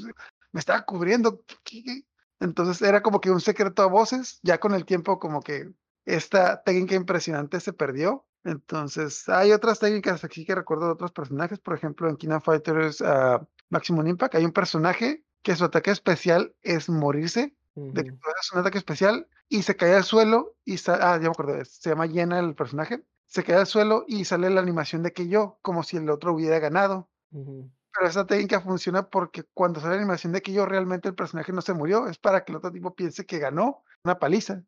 [0.52, 1.42] me estaba cubriendo.
[1.64, 2.02] ¿qué- qué?".
[2.40, 4.40] Entonces era como que un secreto a voces.
[4.42, 5.72] Ya con el tiempo, como que
[6.04, 8.26] esta técnica impresionante se perdió.
[8.44, 11.58] Entonces, hay otras técnicas aquí que recuerdo de otros personajes.
[11.58, 15.90] Por ejemplo, en King of Fighters ah, Maximum Impact hay un personaje que su ataque
[15.90, 17.54] especial es morirse.
[17.76, 21.26] De que haces un ataque especial y se cae al suelo y ah, ya me
[21.26, 23.02] acordé, se llama Llena el personaje.
[23.26, 26.34] Se cae al suelo y sale la animación de que yo, como si el otro
[26.34, 27.08] hubiera ganado.
[27.32, 31.52] Pero esa técnica funciona porque cuando sale la animación de que yo realmente el personaje
[31.52, 34.62] no se murió, es para que el otro tipo piense que ganó una paliza.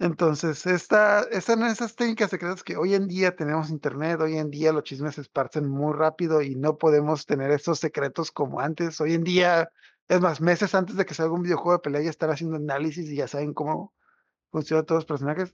[0.00, 4.50] Entonces, esta, estas son esas técnicas secretas que hoy en día tenemos internet, hoy en
[4.50, 8.98] día los chismes se esparcen muy rápido y no podemos tener esos secretos como antes.
[9.02, 9.70] Hoy en día,
[10.08, 13.10] es más, meses antes de que salga un videojuego de pelea ya están haciendo análisis
[13.10, 13.92] y ya saben cómo
[14.50, 15.52] funcionan todos los personajes.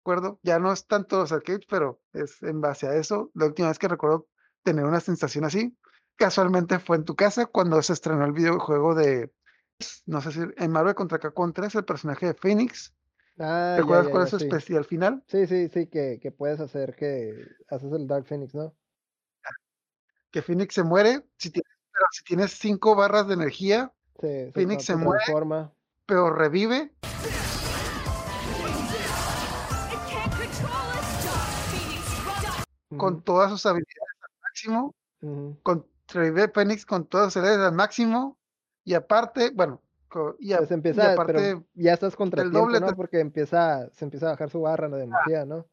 [0.00, 3.30] Recuerdo, ya no es tanto los arcades, pero es en base a eso.
[3.32, 4.28] La última vez que recuerdo
[4.62, 5.74] tener una sensación así,
[6.16, 9.32] casualmente fue en tu casa cuando se estrenó el videojuego de,
[10.04, 12.92] no sé si en Marvel contra Capcom 3, el personaje de Phoenix.
[13.42, 14.44] Ah, ya, ¿Recuerdas ya, cuál es su sí.
[14.44, 15.24] especial final?
[15.26, 17.34] Sí, sí, sí, que, que puedes hacer que
[17.68, 18.74] haces el Dark Phoenix, ¿no?
[20.30, 24.92] Que Phoenix se muere, si tienes, pero si tienes cinco barras de energía, Phoenix se
[24.92, 25.22] se muere.
[25.24, 25.72] transforma.
[26.06, 26.92] pero revive.
[32.96, 34.94] con todas sus habilidades al máximo,
[35.62, 38.38] con Trevor Phoenix con todas sus habilidades al máximo,
[38.84, 39.80] y aparte, bueno,
[40.38, 42.86] y, a- Pues y empieza, pero aparte ya estás contra el doble, ¿no?
[42.88, 45.66] te- Porque empieza, se empieza a bajar su barra de energía, ¿no?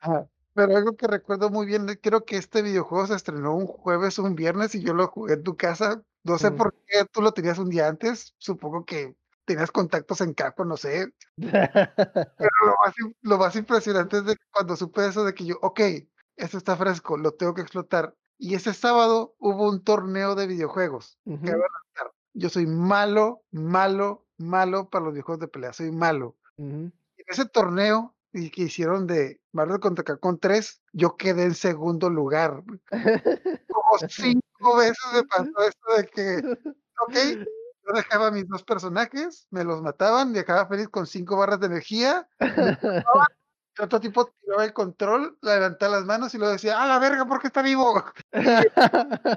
[0.00, 3.66] ajá, pero algo que recuerdo muy bien, de- creo que este videojuego se estrenó un
[3.66, 6.56] jueves o un viernes y yo lo jugué en tu casa, no sé Mm.
[6.56, 10.76] por qué tú lo tenías un día antes, supongo que tenías contactos en Capcom, no
[10.76, 11.12] sé,
[12.38, 15.44] Pero lo más, im- lo más impresionante es de que cuando supe eso de que
[15.46, 15.80] yo, ok,
[16.36, 18.14] esto está fresco, lo tengo que explotar.
[18.38, 21.18] Y ese sábado hubo un torneo de videojuegos.
[21.24, 22.10] que van a estar.
[22.38, 26.36] Yo soy malo, malo, malo para los videojuegos de pelea, soy malo.
[26.58, 26.92] En
[27.28, 32.62] ese torneo y que hicieron de Marvel contra Capcom 3, yo quedé en segundo lugar.
[33.70, 36.58] Como cinco veces me pasó esto de que,
[37.00, 37.14] ok,
[37.86, 41.68] yo dejaba a mis dos personajes, me los mataban, dejaba feliz con cinco barras de
[41.68, 42.28] energía,
[43.78, 47.26] y otro tipo tiraba el control, levantaba las manos y luego decía, ¡ah, la verga,
[47.26, 48.02] porque está vivo!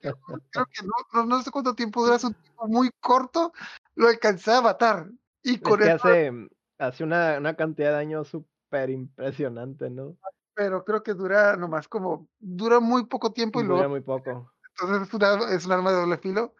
[0.00, 3.52] Creo que no, no, no sé cuánto tiempo dura, es un tiempo muy corto,
[3.94, 5.08] lo alcancé a matar.
[5.42, 6.32] Y Es con que eso, hace,
[6.78, 10.16] hace una, una cantidad de daño súper impresionante, ¿no?
[10.54, 14.52] pero creo que dura nomás como, dura muy poco tiempo y Dura luego, muy poco.
[14.70, 16.54] entonces es, una- es un arma de doble filo.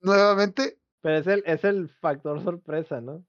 [0.00, 3.24] Nuevamente, Pero es el, es el factor sorpresa, ¿no?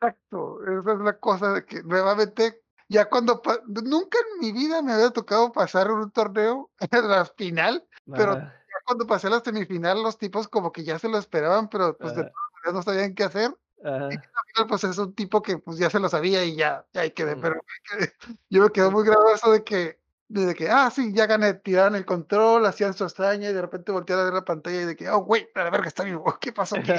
[0.00, 3.42] Exacto, esa es la cosa de que nuevamente, ya cuando,
[3.84, 8.76] nunca en mi vida me había tocado pasar un torneo en la final, pero ya
[8.86, 12.14] cuando pasé a la semifinal, los tipos como que ya se lo esperaban, pero pues
[12.14, 13.54] de todas maneras no sabían qué hacer.
[13.84, 14.06] ajá.
[14.06, 17.02] al final, pues es un tipo que pues ya se lo sabía y ya, ya
[17.02, 17.40] ahí quedé, Mm.
[17.40, 17.60] pero
[18.50, 21.94] yo me quedé muy grabado eso de que, de que, ah, sí, ya gané, tiraban
[21.94, 24.96] el control, hacían su hazaña y de repente volteaban a ver la pantalla y de
[24.96, 26.92] que, oh, güey, a la verga está vivo, ¿qué pasó aquí?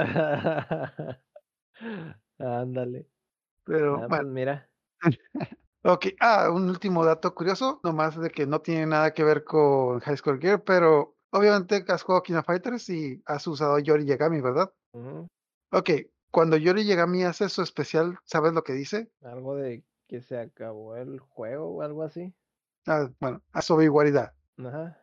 [2.41, 3.07] Ándale.
[3.65, 4.69] Pero Ah, pues bueno, mira.
[5.83, 9.99] ok, ah, un último dato curioso, nomás de que no tiene nada que ver con
[9.99, 14.41] High School Gear, pero obviamente has jugado King of Fighters y has usado Yori Yagami,
[14.41, 14.73] ¿verdad?
[14.93, 15.27] Ujú.
[15.71, 15.89] Ok,
[16.31, 19.11] cuando Yori Yagami hace su especial, ¿sabes lo que dice?
[19.21, 22.33] Algo de que se acabó el juego o algo así.
[22.87, 24.31] Ah, bueno, a su igualdad.
[24.57, 24.97] Ajá.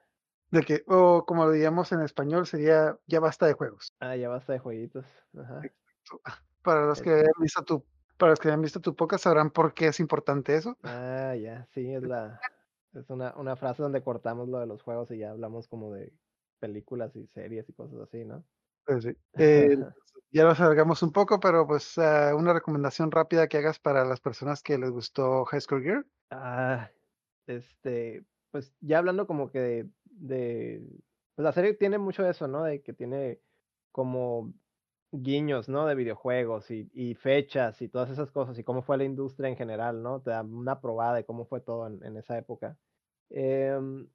[0.51, 3.93] De que, o como lo diríamos en español, sería ya basta de juegos.
[4.01, 5.07] Ah, ya basta de jueguitos.
[5.37, 5.61] Ajá.
[6.63, 7.85] Para los Es- que hayan visto tu,
[8.17, 10.77] para los que hayan visto tu podcast sabrán por qué es importante eso.
[10.83, 12.41] Ah, ya, sí, es la,
[12.95, 16.13] es una, una frase donde cortamos lo de los juegos y ya hablamos como de
[16.59, 18.45] películas y series y cosas así, ¿no?
[18.85, 19.17] Pues sí.
[19.39, 19.79] Eh,
[20.31, 24.21] ya nos alargamos un poco, pero pues ah, una recomendación rápida que hagas para las
[24.21, 26.07] personas que les gustó High School Gear.
[26.31, 26.91] Ah,
[27.47, 30.83] este, pues ya hablando como que de, de,
[31.35, 32.65] pues la serie tiene mucho eso, ¿no?
[32.65, 33.41] De que tiene
[33.91, 34.53] como
[35.13, 35.87] guiños, ¿no?
[35.87, 40.03] De videojuegos y, fechas y todas esas cosas y cómo fue la industria en general,
[40.03, 40.21] ¿no?
[40.21, 42.77] Te da una probada de cómo fue todo en, esa época.
[43.31, 44.09] Em,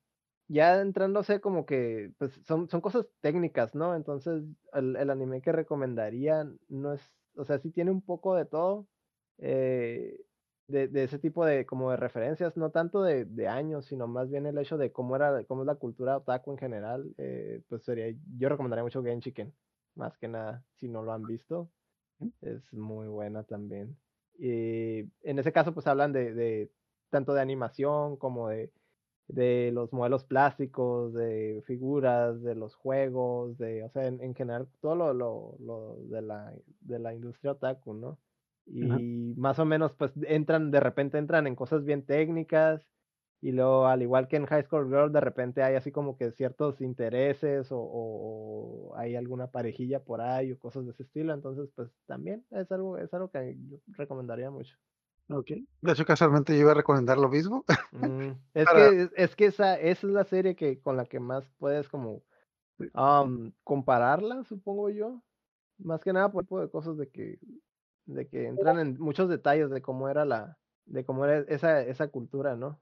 [0.48, 3.96] ya entrándose como que, pues son, son cosas técnicas, ¿no?
[3.96, 7.02] Entonces, el, anime que recomendaría no es,
[7.36, 8.88] o sea, sí tiene un poco de todo,
[9.40, 10.20] eh,
[10.68, 14.46] de, ese tipo de, como de referencias, no tanto de, de años, sino más bien
[14.46, 18.14] el hecho de cómo era, cómo es la cultura otaku en general, eh, pues sería,
[18.38, 19.54] yo recomendaría mucho Genshiken,
[19.96, 21.70] más que nada, si no lo han visto,
[22.42, 23.98] es muy buena también.
[24.38, 26.72] Y en ese caso, pues hablan de, de
[27.10, 28.72] tanto de animación como de,
[29.28, 34.68] de los modelos plásticos, de figuras, de los juegos, de, o sea, en, en general,
[34.82, 38.18] todo lo, lo, lo de la, de la industria otaku, ¿no?
[38.82, 39.00] Ajá.
[39.00, 42.82] Y más o menos, pues entran, de repente entran en cosas bien técnicas,
[43.44, 46.32] y luego, al igual que en High School Girl, de repente hay así como que
[46.32, 51.34] ciertos intereses o, hay alguna parejilla por ahí o cosas de ese estilo.
[51.34, 54.78] Entonces, pues también es algo, es algo que yo recomendaría mucho.
[55.30, 55.52] Ok.
[55.82, 57.66] De hecho, casualmente yo iba a recomendar lo mismo.
[57.92, 61.06] Mm, es Para- que, es, es que esa, esa es la serie que con la
[61.06, 62.24] que más puedes como
[62.94, 65.22] am, compararla, supongo yo.
[65.80, 67.40] Más que nada por tipo de cosas de que,
[68.06, 72.08] de que entran en muchos detalles de cómo era la, de cómo era esa, esa
[72.08, 72.80] cultura, ¿no?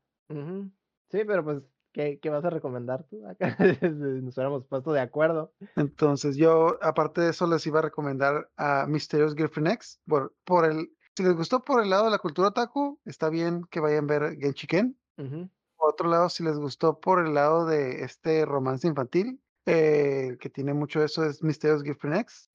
[1.09, 1.61] Sí, pero pues,
[1.91, 3.25] ¿qué, qué vas a recomendar tú?
[3.27, 5.53] Acá nos hubiéramos puesto de acuerdo.
[5.75, 10.01] Entonces, yo, aparte de eso, les iba a recomendar a Mysterious Girlfriend X.
[10.05, 13.63] Por, por el, si les gustó por el lado de la cultura otaku, está bien
[13.69, 14.97] que vayan a ver Genshiken.
[15.17, 20.37] Ujú, Por otro lado, si les gustó por el lado de este romance infantil, eh,
[20.39, 22.51] que tiene mucho eso es Mysterious Girlfriend X.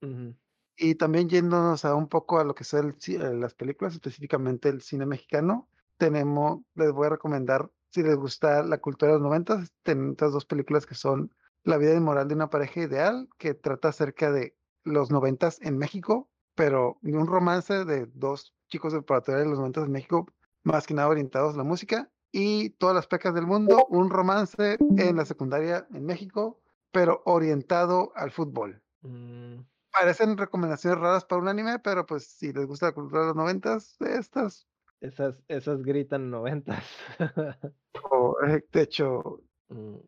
[0.79, 4.83] Y también yéndonos a un poco a lo que ci- eh, las películas, específicamente el
[4.83, 5.69] cine mexicano,
[5.99, 10.33] tenemos, les voy a recomendar, si les gusta la cultura de los noventas, tenemos estas
[10.33, 11.31] dos películas que son
[11.65, 16.31] La vida inmoral de una pareja ideal, que trata acerca de los noventas en México,
[16.55, 20.27] pero un romance de dos chicos de preparatoria de los noventas en México,
[20.63, 24.77] más que nada orientados a la música, y todas las pecas del mundo, un romance
[24.97, 26.61] en la secundaria en México,
[26.93, 28.83] pero orientado al fútbol.
[29.01, 33.27] Mm, Parecen recomendaciones raras para un anime, pero pues si les gusta la cultura de
[33.29, 34.69] los noventas, estas,
[35.01, 36.85] esas, esas gritan noventas.
[38.11, 39.99] o, eh, de hecho, Mm,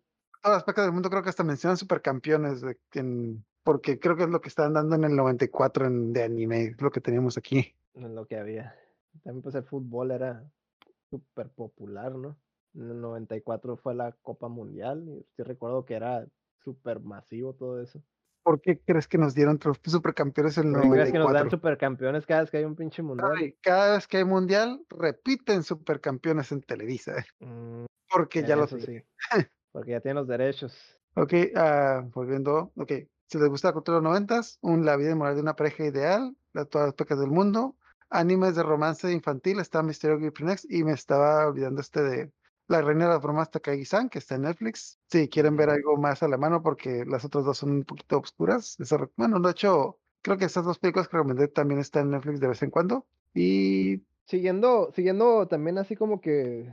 [0.43, 4.25] todas las pecas del mundo creo que hasta mencionan supercampeones, de, en- porque creo que
[4.25, 7.37] es lo que estaban dando en el 94 en, de anime, es lo que teníamos
[7.39, 7.77] aquí.
[7.95, 8.75] es lo que había.
[9.23, 10.51] También pues el fútbol era
[11.11, 12.39] súper popular, ¿no?
[12.75, 16.27] En el 94 fue la Copa Mundial y sí recuerdo que era
[16.65, 18.03] súper masivo todo eso.
[18.43, 21.49] ¿Por qué crees que nos dieron supercampeones en el ¿Por qué crees que nos dan
[21.49, 21.51] 94?
[21.51, 23.33] supercampeones cada vez que hay un pinche mundial?
[23.37, 28.79] Ay, cada vez que hay mundial, repiten supercampeones en Televisa, Mm, porque ya lo eso
[28.79, 28.81] sé.
[28.81, 29.03] sí.
[29.73, 30.99] Porque ya tienen los derechos.
[31.15, 32.93] Ok, ah, volviendo, ok.
[33.27, 35.85] Si les gusta la cultura de los noventas, un La vida moral de una pareja
[35.85, 37.77] ideal, la, todas las pecas del mundo,
[38.09, 42.33] animes de romance infantil, está Misterio Next y me estaba olvidando este de
[42.69, 45.01] La reina de las bromas Takagi-san, que está en Netflix.
[45.11, 48.19] Si quieren ver algo más a la mano, porque las otras dos son un poquito
[48.19, 48.77] obscuras.
[49.17, 52.49] bueno, de hecho, creo que estas dos películas que recomendé también están en Netflix de
[52.49, 53.07] vez en cuando.
[53.35, 56.71] Y Siguiendo, siguiendo también así como que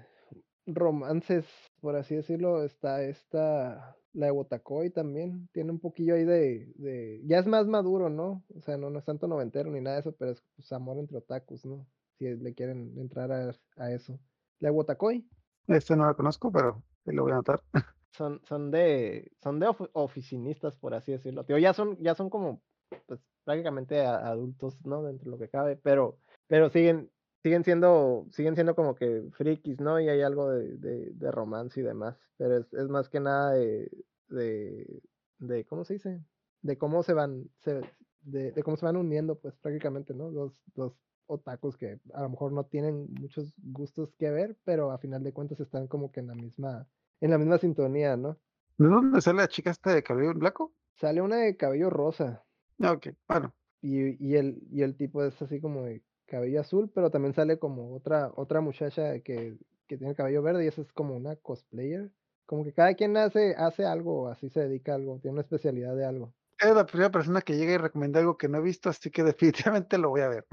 [0.65, 1.45] romances,
[1.79, 7.21] por así decirlo, está esta, la de Wotakoi también, tiene un poquillo ahí de, de,
[7.25, 8.43] ya es más maduro, ¿no?
[8.53, 10.97] O sea, no, no es tanto noventero ni nada de eso, pero es pues, amor
[10.99, 11.87] entre otakus, ¿no?
[12.19, 14.19] Si le quieren entrar a, a eso.
[14.59, 15.25] La de Wotakoi
[15.67, 17.61] este no la conozco, pero lo voy a anotar.
[18.11, 21.45] son, son de, son de ofi- oficinistas, por así decirlo.
[21.45, 22.61] Tío, ya son, ya son como,
[23.07, 25.03] pues, prácticamente adultos, ¿no?
[25.03, 27.11] Dentro de lo que cabe, pero, pero siguen,
[27.43, 29.99] siguen siendo, siguen siendo como que frikis, ¿no?
[29.99, 33.51] Y hay algo de, de, de romance y demás, pero es, es más que nada
[33.53, 33.91] de,
[34.27, 35.01] de,
[35.39, 36.21] de, ¿cómo se dice?
[36.61, 37.81] De cómo se van, se,
[38.21, 40.29] de, de cómo se van uniendo, pues, prácticamente, ¿no?
[40.31, 40.93] Los, los
[41.27, 45.33] otakus que a lo mejor no tienen muchos gustos que ver, pero a final de
[45.33, 46.87] cuentas están como que en la misma,
[47.21, 48.39] en la misma sintonía, ¿no?
[48.77, 50.73] ¿De dónde sale la chica esta de cabello blanco?
[50.95, 52.43] Sale una de cabello rosa
[52.81, 53.53] Ah, Ok, bueno.
[53.81, 57.59] y, y el, y el tipo es así como de cabello azul, pero también sale
[57.59, 59.57] como otra, otra muchacha que,
[59.87, 62.11] que tiene cabello verde y esa es como una cosplayer.
[62.45, 65.95] Como que cada quien hace, hace algo, así se dedica a algo, tiene una especialidad
[65.95, 66.33] de algo.
[66.59, 69.23] Es la primera persona que llega y recomienda algo que no he visto, así que
[69.79, 70.45] definitivamente lo voy a ver.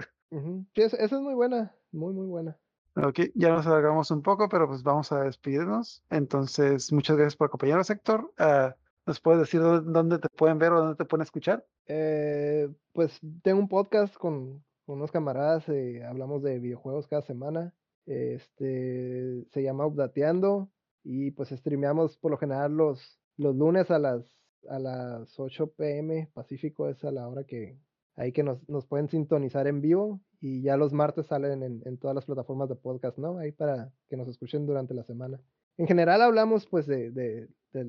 [0.75, 2.59] Sí, esa, esa es muy buena, muy, muy buena.
[2.97, 6.03] Ok, ya nos alargamos un poco, pero pues vamos a despedirnos.
[6.11, 8.33] Entonces, muchas gracias por acompañarnos, Héctor.
[8.39, 8.75] Ah,
[9.07, 11.67] ¿Nos puedes decir dónde, dónde te pueden ver o dónde te pueden escuchar?
[11.87, 17.75] Eh, pues tengo un podcast con, con unos camaradas, eh, hablamos de videojuegos cada semana.
[18.07, 20.71] Este se llama Updateando
[21.05, 24.25] y pues streameamos por lo general los, los lunes a las
[24.69, 27.79] a las 8 pm Pacífico, es a la hora que
[28.17, 31.99] ahí que nos, nos pueden sintonizar en vivo y ya los martes salen en, en
[31.99, 33.39] todas las plataformas de podcast, ¿no?
[33.39, 35.41] Ahí para que nos escuchen durante la semana.
[35.79, 37.49] En general hablamos pues de, de,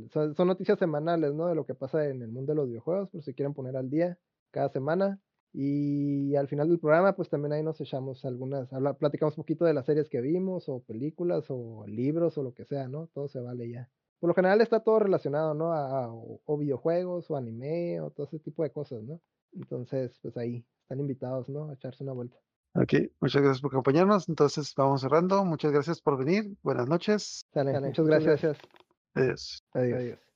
[0.09, 1.47] son, noticias semanales, ¿no?
[1.47, 3.89] De lo que pasa en el mundo de los videojuegos, por si quieren poner al
[3.89, 4.17] día
[4.51, 5.19] cada semana.
[5.51, 9.65] Y al final del programa, pues también ahí nos echamos algunas, habla- platicamos un poquito
[9.65, 13.07] de las series que vimos, o películas, o libros, o lo que sea, ¿no?
[13.13, 13.89] Todo se vale ya.
[14.19, 15.73] Por lo general está todo relacionado, ¿no?
[15.73, 19.19] A, o videojuegos, o anime, o todo ese tipo de cosas, ¿no?
[19.55, 21.69] Entonces, pues ahí están invitados, ¿no?
[21.69, 22.37] A echarse una vuelta.
[22.75, 24.27] Ok, muchas gracias por acompañarnos.
[24.27, 25.45] Entonces, vamos cerrando.
[25.45, 26.55] Muchas gracias por venir.
[26.63, 27.45] Buenas noches.
[27.53, 28.57] Sale, muchas gracias.
[29.13, 29.63] Adiós.
[29.73, 30.32] Adiós.